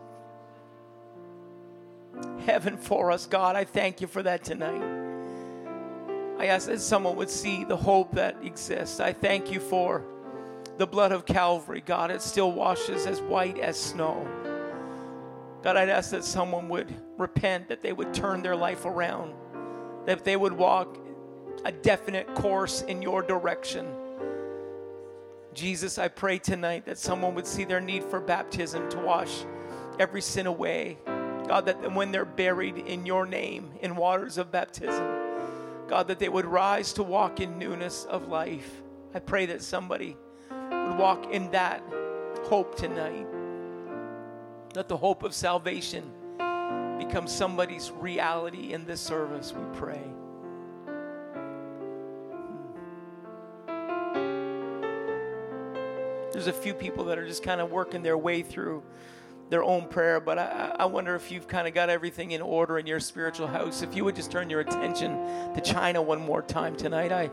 heaven 2.44 2.76
for 2.76 3.10
us, 3.10 3.26
God. 3.26 3.56
I 3.56 3.64
thank 3.64 4.00
you 4.00 4.06
for 4.06 4.22
that 4.22 4.44
tonight. 4.44 4.82
I 6.38 6.46
ask 6.46 6.68
that 6.68 6.80
someone 6.80 7.16
would 7.16 7.30
see 7.30 7.64
the 7.64 7.76
hope 7.76 8.12
that 8.12 8.36
exists. 8.44 9.00
I 9.00 9.12
thank 9.12 9.50
you 9.50 9.60
for 9.60 10.04
the 10.78 10.86
blood 10.86 11.12
of 11.12 11.26
Calvary, 11.26 11.82
God, 11.84 12.10
it 12.10 12.22
still 12.22 12.52
washes 12.52 13.06
as 13.06 13.20
white 13.20 13.58
as 13.58 13.78
snow. 13.78 14.26
God, 15.62 15.76
I'd 15.76 15.88
ask 15.88 16.12
that 16.12 16.24
someone 16.24 16.68
would 16.68 16.94
repent, 17.18 17.68
that 17.68 17.82
they 17.82 17.92
would 17.92 18.14
turn 18.14 18.42
their 18.42 18.54
life 18.54 18.84
around, 18.84 19.34
that 20.06 20.24
they 20.24 20.36
would 20.36 20.52
walk 20.52 20.96
a 21.64 21.72
definite 21.72 22.32
course 22.36 22.82
in 22.82 23.02
your 23.02 23.22
direction. 23.22 23.86
Jesus, 25.52 25.98
I 25.98 26.06
pray 26.06 26.38
tonight 26.38 26.86
that 26.86 26.96
someone 26.96 27.34
would 27.34 27.46
see 27.46 27.64
their 27.64 27.80
need 27.80 28.04
for 28.04 28.20
baptism 28.20 28.88
to 28.90 28.98
wash 28.98 29.44
every 29.98 30.22
sin 30.22 30.46
away. 30.46 30.98
God, 31.48 31.66
that 31.66 31.92
when 31.92 32.12
they're 32.12 32.24
buried 32.24 32.78
in 32.78 33.04
your 33.04 33.26
name 33.26 33.72
in 33.80 33.96
waters 33.96 34.38
of 34.38 34.52
baptism, 34.52 35.04
God, 35.88 36.06
that 36.06 36.20
they 36.20 36.28
would 36.28 36.46
rise 36.46 36.92
to 36.92 37.02
walk 37.02 37.40
in 37.40 37.58
newness 37.58 38.04
of 38.04 38.28
life. 38.28 38.70
I 39.12 39.18
pray 39.18 39.46
that 39.46 39.62
somebody 39.62 40.16
would 40.88 40.98
walk 40.98 41.30
in 41.32 41.50
that 41.50 41.82
hope 42.44 42.76
tonight. 42.76 43.26
Let 44.74 44.88
the 44.88 44.96
hope 44.96 45.22
of 45.22 45.34
salvation 45.34 46.10
become 46.98 47.26
somebody's 47.26 47.90
reality 47.90 48.72
in 48.72 48.84
this 48.84 49.00
service, 49.00 49.52
we 49.52 49.62
pray. 49.78 50.02
Hmm. 52.46 54.22
There's 56.32 56.48
a 56.48 56.52
few 56.52 56.74
people 56.74 57.04
that 57.04 57.18
are 57.18 57.26
just 57.26 57.42
kind 57.42 57.60
of 57.60 57.70
working 57.70 58.02
their 58.02 58.18
way 58.18 58.42
through 58.42 58.82
their 59.48 59.62
own 59.62 59.86
prayer, 59.88 60.20
but 60.20 60.38
I, 60.38 60.76
I 60.80 60.84
wonder 60.84 61.14
if 61.14 61.30
you've 61.30 61.48
kind 61.48 61.66
of 61.66 61.72
got 61.72 61.88
everything 61.88 62.32
in 62.32 62.42
order 62.42 62.78
in 62.78 62.86
your 62.86 63.00
spiritual 63.00 63.46
house. 63.46 63.80
If 63.82 63.96
you 63.96 64.04
would 64.04 64.16
just 64.16 64.30
turn 64.30 64.50
your 64.50 64.60
attention 64.60 65.12
to 65.54 65.60
China 65.62 66.02
one 66.02 66.20
more 66.20 66.42
time 66.42 66.76
tonight, 66.76 67.12
I, 67.12 67.30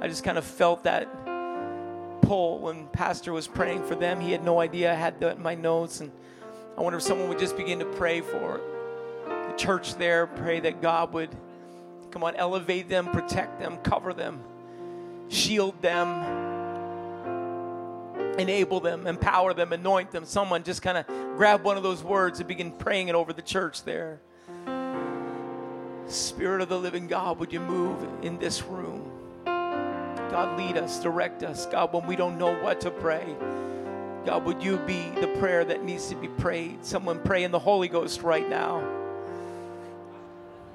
I 0.00 0.06
just 0.06 0.22
kind 0.22 0.38
of 0.38 0.44
felt 0.44 0.84
that 0.84 1.08
when 2.26 2.88
Pastor 2.88 3.32
was 3.32 3.46
praying 3.46 3.84
for 3.84 3.94
them. 3.94 4.20
He 4.20 4.32
had 4.32 4.44
no 4.44 4.60
idea 4.60 4.90
I 4.90 4.94
had 4.94 5.20
that 5.20 5.36
in 5.36 5.42
my 5.42 5.54
notes. 5.54 6.00
And 6.00 6.10
I 6.76 6.82
wonder 6.82 6.98
if 6.98 7.02
someone 7.02 7.28
would 7.28 7.38
just 7.38 7.56
begin 7.56 7.78
to 7.78 7.84
pray 7.84 8.20
for 8.20 8.60
the 9.26 9.54
church 9.56 9.94
there. 9.94 10.26
Pray 10.26 10.60
that 10.60 10.82
God 10.82 11.12
would, 11.12 11.30
come 12.10 12.24
on, 12.24 12.34
elevate 12.36 12.88
them, 12.88 13.06
protect 13.06 13.60
them, 13.60 13.78
cover 13.78 14.12
them, 14.12 14.42
shield 15.28 15.80
them, 15.80 16.08
enable 18.38 18.80
them, 18.80 19.06
empower 19.06 19.54
them, 19.54 19.72
anoint 19.72 20.10
them. 20.10 20.24
Someone 20.24 20.64
just 20.64 20.82
kind 20.82 20.98
of 20.98 21.06
grab 21.36 21.62
one 21.64 21.76
of 21.76 21.82
those 21.82 22.02
words 22.02 22.40
and 22.40 22.48
begin 22.48 22.72
praying 22.72 23.08
it 23.08 23.14
over 23.14 23.32
the 23.32 23.42
church 23.42 23.84
there. 23.84 24.20
Spirit 26.06 26.60
of 26.60 26.68
the 26.68 26.78
living 26.78 27.06
God, 27.06 27.38
would 27.38 27.52
you 27.52 27.60
move 27.60 28.06
in 28.22 28.38
this 28.38 28.62
room? 28.62 29.15
God, 30.36 30.58
lead 30.58 30.76
us, 30.76 31.00
direct 31.00 31.42
us. 31.44 31.64
God, 31.64 31.94
when 31.94 32.06
we 32.06 32.14
don't 32.14 32.36
know 32.36 32.54
what 32.56 32.78
to 32.82 32.90
pray, 32.90 33.24
God, 34.26 34.44
would 34.44 34.62
you 34.62 34.76
be 34.76 35.08
the 35.18 35.28
prayer 35.38 35.64
that 35.64 35.82
needs 35.82 36.10
to 36.10 36.14
be 36.14 36.28
prayed? 36.28 36.84
Someone 36.84 37.22
pray 37.22 37.44
in 37.44 37.50
the 37.50 37.58
Holy 37.58 37.88
Ghost 37.88 38.22
right 38.22 38.46
now. 38.46 38.86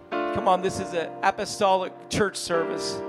Come 0.10 0.47
on, 0.47 0.63
this 0.63 0.80
is 0.80 0.93
an 0.93 1.12
apostolic 1.21 1.93
church 2.10 2.38
service. 2.38 3.00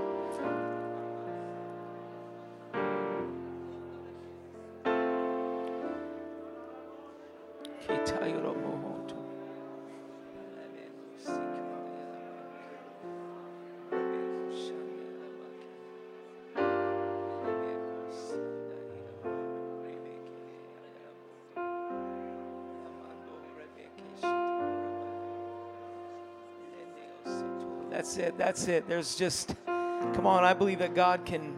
That's 28.43 28.67
it. 28.67 28.89
There's 28.89 29.15
just, 29.15 29.55
come 29.65 30.27
on, 30.27 30.43
I 30.43 30.53
believe 30.53 30.79
that 30.79 30.93
God 30.93 31.25
can 31.25 31.55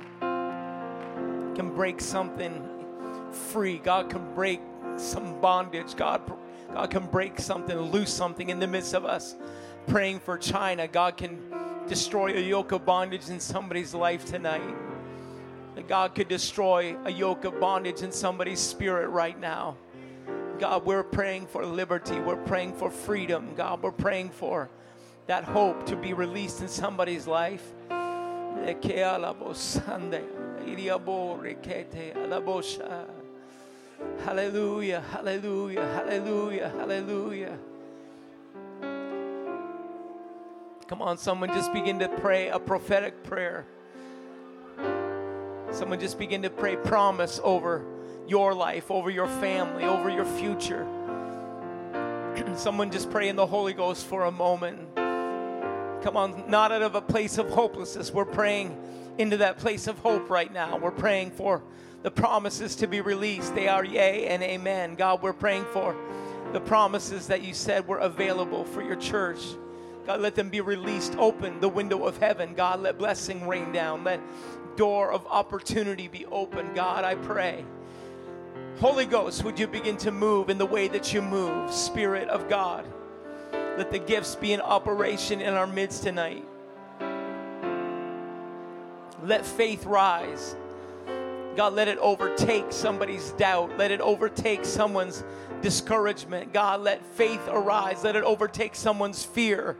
can 1.55 1.73
break 1.73 1.99
something 1.99 2.63
free. 3.31 3.79
God 3.79 4.07
can 4.11 4.35
break 4.35 4.61
some 4.95 5.41
bondage. 5.41 5.95
God, 5.95 6.21
God 6.71 6.91
can 6.91 7.07
break 7.07 7.39
something, 7.39 7.75
loose 7.75 8.13
something 8.13 8.51
in 8.51 8.59
the 8.59 8.67
midst 8.67 8.93
of 8.93 9.03
us 9.03 9.35
praying 9.87 10.19
for 10.19 10.37
China. 10.37 10.87
God 10.87 11.17
can 11.17 11.39
destroy 11.87 12.37
a 12.37 12.39
yoke 12.39 12.71
of 12.71 12.85
bondage 12.85 13.29
in 13.29 13.39
somebody's 13.39 13.95
life 13.95 14.23
tonight. 14.23 14.75
That 15.73 15.87
God 15.87 16.13
could 16.13 16.27
destroy 16.27 16.95
a 17.03 17.09
yoke 17.11 17.45
of 17.45 17.59
bondage 17.59 18.03
in 18.03 18.11
somebody's 18.11 18.59
spirit 18.59 19.07
right 19.07 19.39
now. 19.39 19.75
God, 20.59 20.85
we're 20.85 21.01
praying 21.03 21.47
for 21.47 21.65
liberty. 21.65 22.19
We're 22.19 22.35
praying 22.35 22.73
for 22.75 22.91
freedom. 22.91 23.55
God, 23.55 23.81
we're 23.81 23.91
praying 23.91 24.29
for 24.29 24.69
that 25.27 25.43
hope 25.43 25.85
to 25.87 25.95
be 25.95 26.13
released 26.13 26.61
in 26.61 26.67
somebody's 26.67 27.27
life. 27.27 27.73
Hallelujah, 34.23 35.01
hallelujah, 35.11 35.85
hallelujah, 35.85 36.69
hallelujah. 36.69 37.57
Come 40.87 41.01
on, 41.01 41.17
someone 41.17 41.49
just 41.49 41.73
begin 41.73 41.99
to 41.99 42.07
pray 42.07 42.49
a 42.49 42.59
prophetic 42.59 43.23
prayer. 43.23 43.65
Someone 45.71 45.99
just 45.99 46.19
begin 46.19 46.43
to 46.43 46.49
pray 46.49 46.75
promise 46.75 47.39
over 47.43 47.83
your 48.27 48.53
life, 48.53 48.91
over 48.91 49.09
your 49.09 49.27
family, 49.27 49.83
over 49.83 50.09
your 50.09 50.25
future. 50.25 50.87
Someone 52.55 52.91
just 52.91 53.09
pray 53.09 53.29
in 53.29 53.35
the 53.35 53.45
Holy 53.45 53.73
Ghost 53.73 54.05
for 54.05 54.25
a 54.25 54.31
moment. 54.31 54.84
Come 56.05 56.17
on, 56.17 56.43
not 56.47 56.71
out 56.71 56.83
of 56.83 56.93
a 56.93 57.01
place 57.01 57.39
of 57.39 57.49
hopelessness. 57.49 58.11
We're 58.11 58.25
praying 58.25 58.77
into 59.17 59.37
that 59.37 59.57
place 59.57 59.87
of 59.87 59.97
hope 59.97 60.29
right 60.29 60.53
now. 60.53 60.77
We're 60.77 60.91
praying 60.91 61.31
for 61.31 61.63
the 62.03 62.11
promises 62.11 62.75
to 62.75 62.87
be 62.87 63.01
released. 63.01 63.55
They 63.55 63.67
are 63.67 63.83
yea 63.83 64.27
and 64.27 64.43
amen. 64.43 64.93
God, 64.93 65.23
we're 65.23 65.33
praying 65.33 65.65
for 65.73 65.95
the 66.53 66.59
promises 66.59 67.25
that 67.25 67.41
you 67.41 67.55
said 67.55 67.87
were 67.87 67.97
available 67.97 68.65
for 68.65 68.83
your 68.83 68.97
church. 68.97 69.39
God, 70.05 70.21
let 70.21 70.35
them 70.35 70.49
be 70.49 70.61
released. 70.61 71.15
Open 71.15 71.59
the 71.59 71.69
window 71.69 72.05
of 72.05 72.19
heaven. 72.19 72.53
God, 72.53 72.81
let 72.81 72.99
blessing 72.99 73.47
rain 73.47 73.71
down. 73.71 74.03
Let 74.03 74.21
door 74.77 75.11
of 75.11 75.25
opportunity 75.25 76.07
be 76.07 76.27
open. 76.27 76.71
God, 76.75 77.03
I 77.03 77.15
pray 77.15 77.65
Holy 78.79 79.05
Ghost, 79.05 79.43
would 79.43 79.57
you 79.57 79.67
begin 79.67 79.97
to 79.97 80.11
move 80.11 80.51
in 80.51 80.59
the 80.59 80.65
way 80.67 80.87
that 80.89 81.13
you 81.13 81.21
move? 81.23 81.73
Spirit 81.73 82.27
of 82.27 82.47
God, 82.47 82.85
let 83.77 83.91
the 83.91 83.99
gifts 83.99 84.35
be 84.35 84.53
in 84.53 84.61
operation 84.61 85.41
in 85.41 85.53
our 85.53 85.67
midst 85.67 86.03
tonight. 86.03 86.45
Let 89.23 89.45
faith 89.45 89.85
rise. 89.85 90.55
God, 91.55 91.73
let 91.73 91.87
it 91.87 91.97
overtake 91.99 92.71
somebody's 92.71 93.31
doubt. 93.31 93.77
Let 93.77 93.91
it 93.91 94.01
overtake 94.01 94.65
someone's 94.65 95.23
discouragement. 95.61 96.53
God, 96.53 96.81
let 96.81 97.05
faith 97.05 97.41
arise. 97.47 98.03
Let 98.03 98.15
it 98.15 98.23
overtake 98.23 98.75
someone's 98.75 99.23
fear. 99.23 99.77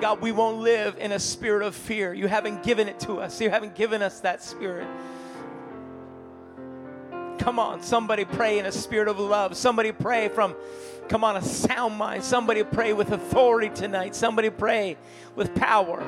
God, 0.00 0.20
we 0.20 0.32
won't 0.32 0.58
live 0.58 0.96
in 0.98 1.12
a 1.12 1.18
spirit 1.18 1.62
of 1.62 1.74
fear. 1.74 2.12
You 2.12 2.28
haven't 2.28 2.62
given 2.62 2.88
it 2.88 3.00
to 3.00 3.20
us, 3.20 3.40
you 3.40 3.50
haven't 3.50 3.74
given 3.74 4.02
us 4.02 4.20
that 4.20 4.42
spirit. 4.42 4.86
Come 7.38 7.58
on, 7.58 7.82
somebody 7.82 8.24
pray 8.24 8.58
in 8.58 8.66
a 8.66 8.72
spirit 8.72 9.08
of 9.08 9.18
love. 9.18 9.56
Somebody 9.56 9.92
pray 9.92 10.28
from, 10.28 10.54
come 11.08 11.24
on, 11.24 11.36
a 11.36 11.42
sound 11.42 11.96
mind. 11.96 12.24
Somebody 12.24 12.64
pray 12.64 12.92
with 12.92 13.12
authority 13.12 13.74
tonight. 13.74 14.14
Somebody 14.14 14.50
pray 14.50 14.96
with 15.34 15.54
power. 15.54 16.02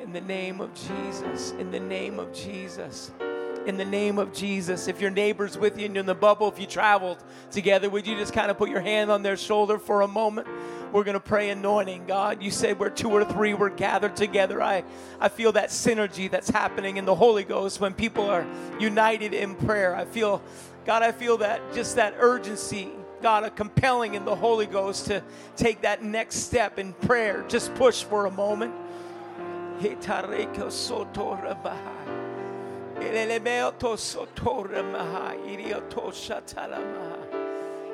In 0.00 0.12
the 0.12 0.20
name 0.20 0.60
of 0.60 0.74
Jesus, 0.74 1.52
in 1.52 1.70
the 1.70 1.80
name 1.80 2.18
of 2.18 2.32
Jesus 2.32 3.12
in 3.66 3.76
the 3.76 3.84
name 3.84 4.18
of 4.18 4.32
Jesus. 4.32 4.88
If 4.88 5.00
your 5.00 5.10
neighbor's 5.10 5.56
with 5.56 5.78
you 5.78 5.86
and 5.86 5.94
you're 5.94 6.00
in 6.00 6.06
the 6.06 6.14
bubble, 6.14 6.48
if 6.48 6.58
you 6.58 6.66
traveled 6.66 7.22
together, 7.50 7.88
would 7.90 8.06
you 8.06 8.16
just 8.16 8.32
kind 8.32 8.50
of 8.50 8.58
put 8.58 8.70
your 8.70 8.80
hand 8.80 9.10
on 9.10 9.22
their 9.22 9.36
shoulder 9.36 9.78
for 9.78 10.02
a 10.02 10.08
moment? 10.08 10.46
We're 10.92 11.04
going 11.04 11.14
to 11.14 11.20
pray 11.20 11.50
anointing. 11.50 12.06
God, 12.06 12.42
you 12.42 12.50
said 12.50 12.78
where 12.78 12.90
two 12.90 13.10
or 13.10 13.24
three 13.24 13.54
were 13.54 13.70
gathered 13.70 14.16
together. 14.16 14.62
I, 14.62 14.84
I 15.18 15.28
feel 15.28 15.52
that 15.52 15.70
synergy 15.70 16.30
that's 16.30 16.48
happening 16.48 16.98
in 16.98 17.04
the 17.04 17.14
Holy 17.14 17.44
Ghost 17.44 17.80
when 17.80 17.94
people 17.94 18.30
are 18.30 18.46
united 18.78 19.34
in 19.34 19.54
prayer. 19.56 19.94
I 19.94 20.04
feel, 20.04 20.42
God, 20.84 21.02
I 21.02 21.12
feel 21.12 21.38
that 21.38 21.60
just 21.74 21.96
that 21.96 22.14
urgency 22.18 22.90
God, 23.24 23.44
a 23.44 23.50
compelling 23.50 24.16
in 24.16 24.26
the 24.26 24.34
Holy 24.34 24.66
Ghost 24.66 25.06
to 25.06 25.22
take 25.56 25.80
that 25.80 26.04
next 26.04 26.40
step 26.40 26.78
in 26.78 26.92
prayer. 26.92 27.42
Just 27.48 27.74
push 27.74 28.02
for 28.02 28.26
a 28.26 28.30
moment. 28.30 28.74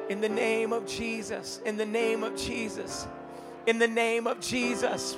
In 0.09 0.21
the 0.21 0.29
name 0.29 0.73
of 0.73 0.87
Jesus, 0.87 1.61
in 1.65 1.77
the 1.77 1.87
name 1.87 2.23
of 2.23 2.37
Jesus, 2.37 3.07
in 3.67 3.79
the 3.79 3.89
name 3.89 4.27
of 4.27 4.41
Jesus. 4.41 5.17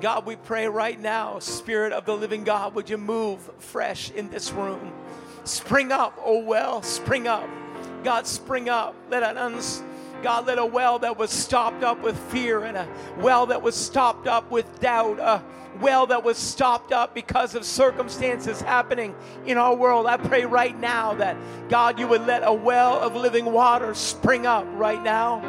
God, 0.00 0.26
we 0.26 0.36
pray 0.36 0.68
right 0.68 1.00
now, 1.00 1.38
Spirit 1.38 1.92
of 1.92 2.04
the 2.04 2.16
living 2.16 2.44
God, 2.44 2.74
would 2.74 2.90
you 2.90 2.98
move 2.98 3.50
fresh 3.58 4.10
in 4.10 4.28
this 4.30 4.52
room? 4.52 4.92
Spring 5.44 5.92
up, 5.92 6.18
oh 6.24 6.40
well, 6.40 6.82
spring 6.82 7.28
up. 7.28 7.48
God, 8.04 8.26
spring 8.26 8.68
up. 8.68 8.94
Let 9.10 9.22
an 9.22 9.36
God, 10.22 10.46
let 10.46 10.58
a 10.58 10.66
well 10.66 10.98
that 11.00 11.18
was 11.18 11.30
stopped 11.30 11.84
up 11.84 12.02
with 12.02 12.18
fear 12.30 12.64
and 12.64 12.76
a 12.76 12.88
well 13.18 13.46
that 13.46 13.62
was 13.62 13.74
stopped 13.74 14.26
up 14.26 14.50
with 14.50 14.80
doubt, 14.80 15.18
a 15.18 15.42
well 15.80 16.06
that 16.06 16.24
was 16.24 16.36
stopped 16.38 16.92
up 16.92 17.14
because 17.14 17.54
of 17.54 17.64
circumstances 17.64 18.60
happening 18.60 19.14
in 19.44 19.58
our 19.58 19.74
world. 19.74 20.06
I 20.06 20.16
pray 20.16 20.44
right 20.44 20.78
now 20.78 21.14
that, 21.14 21.36
God, 21.68 21.98
you 21.98 22.08
would 22.08 22.26
let 22.26 22.42
a 22.44 22.52
well 22.52 22.98
of 23.00 23.14
living 23.14 23.44
water 23.46 23.94
spring 23.94 24.46
up 24.46 24.66
right 24.72 25.02
now. 25.02 25.42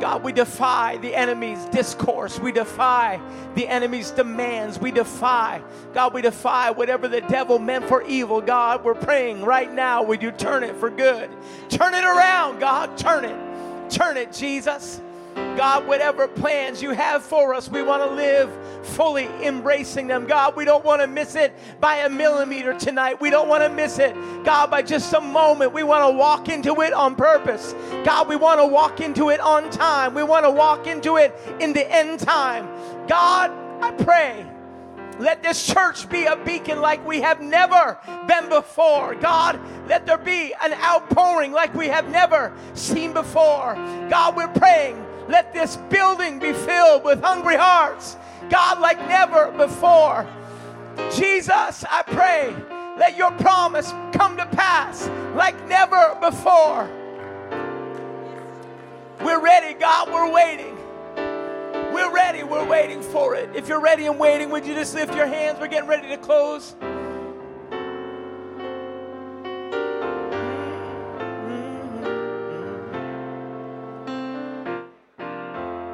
God, 0.00 0.24
we 0.24 0.32
defy 0.32 0.96
the 0.96 1.14
enemy's 1.14 1.62
discourse. 1.66 2.40
We 2.40 2.52
defy 2.52 3.20
the 3.54 3.68
enemy's 3.68 4.10
demands. 4.10 4.78
We 4.78 4.92
defy, 4.92 5.62
God, 5.92 6.14
we 6.14 6.22
defy 6.22 6.70
whatever 6.70 7.06
the 7.06 7.20
devil 7.20 7.58
meant 7.58 7.84
for 7.84 8.02
evil. 8.04 8.40
God, 8.40 8.82
we're 8.82 8.94
praying 8.94 9.44
right 9.44 9.70
now. 9.70 10.02
Would 10.02 10.22
you 10.22 10.30
turn 10.30 10.64
it 10.64 10.74
for 10.76 10.88
good? 10.88 11.28
Turn 11.68 11.92
it 11.92 12.04
around, 12.04 12.60
God. 12.60 12.96
Turn 12.96 13.26
it. 13.26 13.49
Turn 13.90 14.16
it, 14.16 14.32
Jesus. 14.32 15.00
God, 15.34 15.86
whatever 15.86 16.26
plans 16.26 16.82
you 16.82 16.90
have 16.90 17.22
for 17.22 17.54
us, 17.54 17.68
we 17.68 17.82
want 17.82 18.02
to 18.02 18.14
live 18.14 18.50
fully 18.82 19.26
embracing 19.44 20.06
them. 20.06 20.26
God, 20.26 20.56
we 20.56 20.64
don't 20.64 20.84
want 20.84 21.02
to 21.02 21.06
miss 21.06 21.34
it 21.34 21.52
by 21.80 21.96
a 21.96 22.08
millimeter 22.08 22.72
tonight. 22.72 23.20
We 23.20 23.30
don't 23.30 23.48
want 23.48 23.62
to 23.62 23.68
miss 23.68 23.98
it, 23.98 24.14
God, 24.44 24.70
by 24.70 24.82
just 24.82 25.12
a 25.12 25.20
moment. 25.20 25.72
We 25.72 25.82
want 25.82 26.10
to 26.10 26.16
walk 26.16 26.48
into 26.48 26.80
it 26.82 26.92
on 26.92 27.14
purpose. 27.14 27.74
God, 28.04 28.28
we 28.28 28.36
want 28.36 28.60
to 28.60 28.66
walk 28.66 29.00
into 29.00 29.30
it 29.30 29.40
on 29.40 29.70
time. 29.70 30.14
We 30.14 30.22
want 30.22 30.44
to 30.44 30.50
walk 30.50 30.86
into 30.86 31.16
it 31.16 31.34
in 31.60 31.72
the 31.72 31.90
end 31.90 32.20
time. 32.20 32.66
God, 33.06 33.50
I 33.82 33.90
pray 33.92 34.46
let 35.20 35.42
this 35.42 35.66
church 35.66 36.08
be 36.08 36.24
a 36.24 36.36
beacon 36.36 36.80
like 36.80 37.06
we 37.06 37.20
have 37.20 37.42
never 37.42 37.98
been 38.26 38.48
before. 38.48 39.14
God, 39.14 39.60
let 39.86 40.06
there 40.06 40.18
be 40.18 40.54
an 40.62 40.72
outpouring 40.72 41.52
like 41.52 41.74
we 41.74 41.88
have 41.88 42.08
never 42.08 42.56
seen 42.72 43.12
before. 43.12 43.74
God, 44.08 44.34
we're 44.34 44.48
praying. 44.48 45.04
Let 45.28 45.52
this 45.52 45.76
building 45.90 46.38
be 46.38 46.52
filled 46.52 47.04
with 47.04 47.20
hungry 47.22 47.56
hearts. 47.56 48.16
God, 48.48 48.80
like 48.80 48.98
never 49.08 49.52
before. 49.52 50.26
Jesus, 51.14 51.84
I 51.88 52.02
pray, 52.06 52.54
let 52.98 53.16
your 53.16 53.30
promise 53.32 53.92
come 54.12 54.36
to 54.38 54.46
pass 54.46 55.08
like 55.36 55.68
never 55.68 56.16
before. 56.20 56.88
We're 59.22 59.40
ready, 59.40 59.78
God, 59.78 60.10
we're 60.10 60.32
waiting. 60.32 60.79
We're 62.00 62.14
ready. 62.14 62.42
We're 62.42 62.64
waiting 62.64 63.02
for 63.02 63.34
it. 63.34 63.54
If 63.54 63.68
you're 63.68 63.78
ready 63.78 64.06
and 64.06 64.18
waiting, 64.18 64.48
would 64.48 64.64
you 64.64 64.72
just 64.72 64.94
lift 64.94 65.14
your 65.14 65.26
hands? 65.26 65.58
We're 65.60 65.68
getting 65.68 65.86
ready 65.86 66.08
to 66.08 66.16
close. 66.16 66.74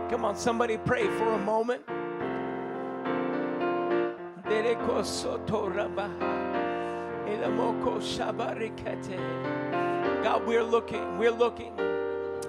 Come 0.09 0.25
on, 0.25 0.37
somebody 0.37 0.77
pray 0.77 1.09
for 1.19 1.33
a 1.33 1.39
moment. 1.39 1.83
God, 10.23 10.47
we're 10.47 10.63
looking, 10.63 11.19
we're 11.19 11.33
looking, 11.33 11.77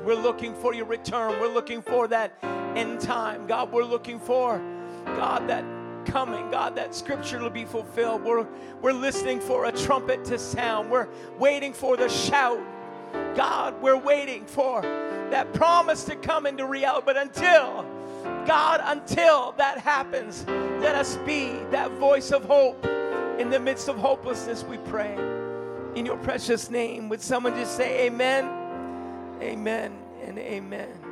we're 0.04 0.16
looking 0.16 0.54
for 0.56 0.74
your 0.74 0.86
return. 0.86 1.40
We're 1.40 1.54
looking 1.54 1.82
for 1.82 2.08
that 2.10 2.34
end 2.76 3.02
time. 3.02 3.48
God, 3.48 3.72
we're 3.72 3.84
looking 3.84 4.20
for, 4.20 4.62
God, 5.06 5.48
that 5.50 5.66
coming, 6.06 6.50
God, 6.52 6.76
that 6.76 6.96
scripture 6.96 7.40
will 7.40 7.50
be 7.50 7.66
fulfilled. 7.66 8.24
We're, 8.24 8.48
we're 8.82 8.94
listening 8.94 9.40
for 9.42 9.66
a 9.66 9.72
trumpet 9.72 10.24
to 10.26 10.40
sound. 10.40 10.90
We're 10.90 11.08
waiting 11.38 11.74
for 11.74 11.98
the 11.98 12.08
shout. 12.10 12.60
God, 13.36 13.82
we're 13.82 13.98
waiting 13.98 14.46
for 14.46 14.82
that 15.32 15.54
promise 15.54 16.04
to 16.06 16.16
come 16.16 16.46
into 16.46 16.66
reality. 16.66 17.04
But 17.06 17.18
until, 17.18 17.86
God, 18.46 18.82
until 18.84 19.54
that 19.58 19.80
happens, 19.80 20.46
let 20.82 20.96
us 20.96 21.18
be 21.26 21.52
that 21.72 21.92
voice 21.92 22.32
of 22.32 22.46
hope 22.46 22.86
in 23.40 23.50
the 23.50 23.60
midst 23.60 23.88
of 23.90 23.98
hopelessness, 23.98 24.64
we 24.64 24.78
pray. 24.78 25.16
in 25.96 26.06
your 26.06 26.18
precious 26.18 26.70
name. 26.70 27.10
Would 27.10 27.22
someone 27.22 27.56
just 27.56 27.76
say 27.76 28.06
amen? 28.08 28.46
Amen 29.42 30.00
and 30.24 30.40
amen. 30.40 31.07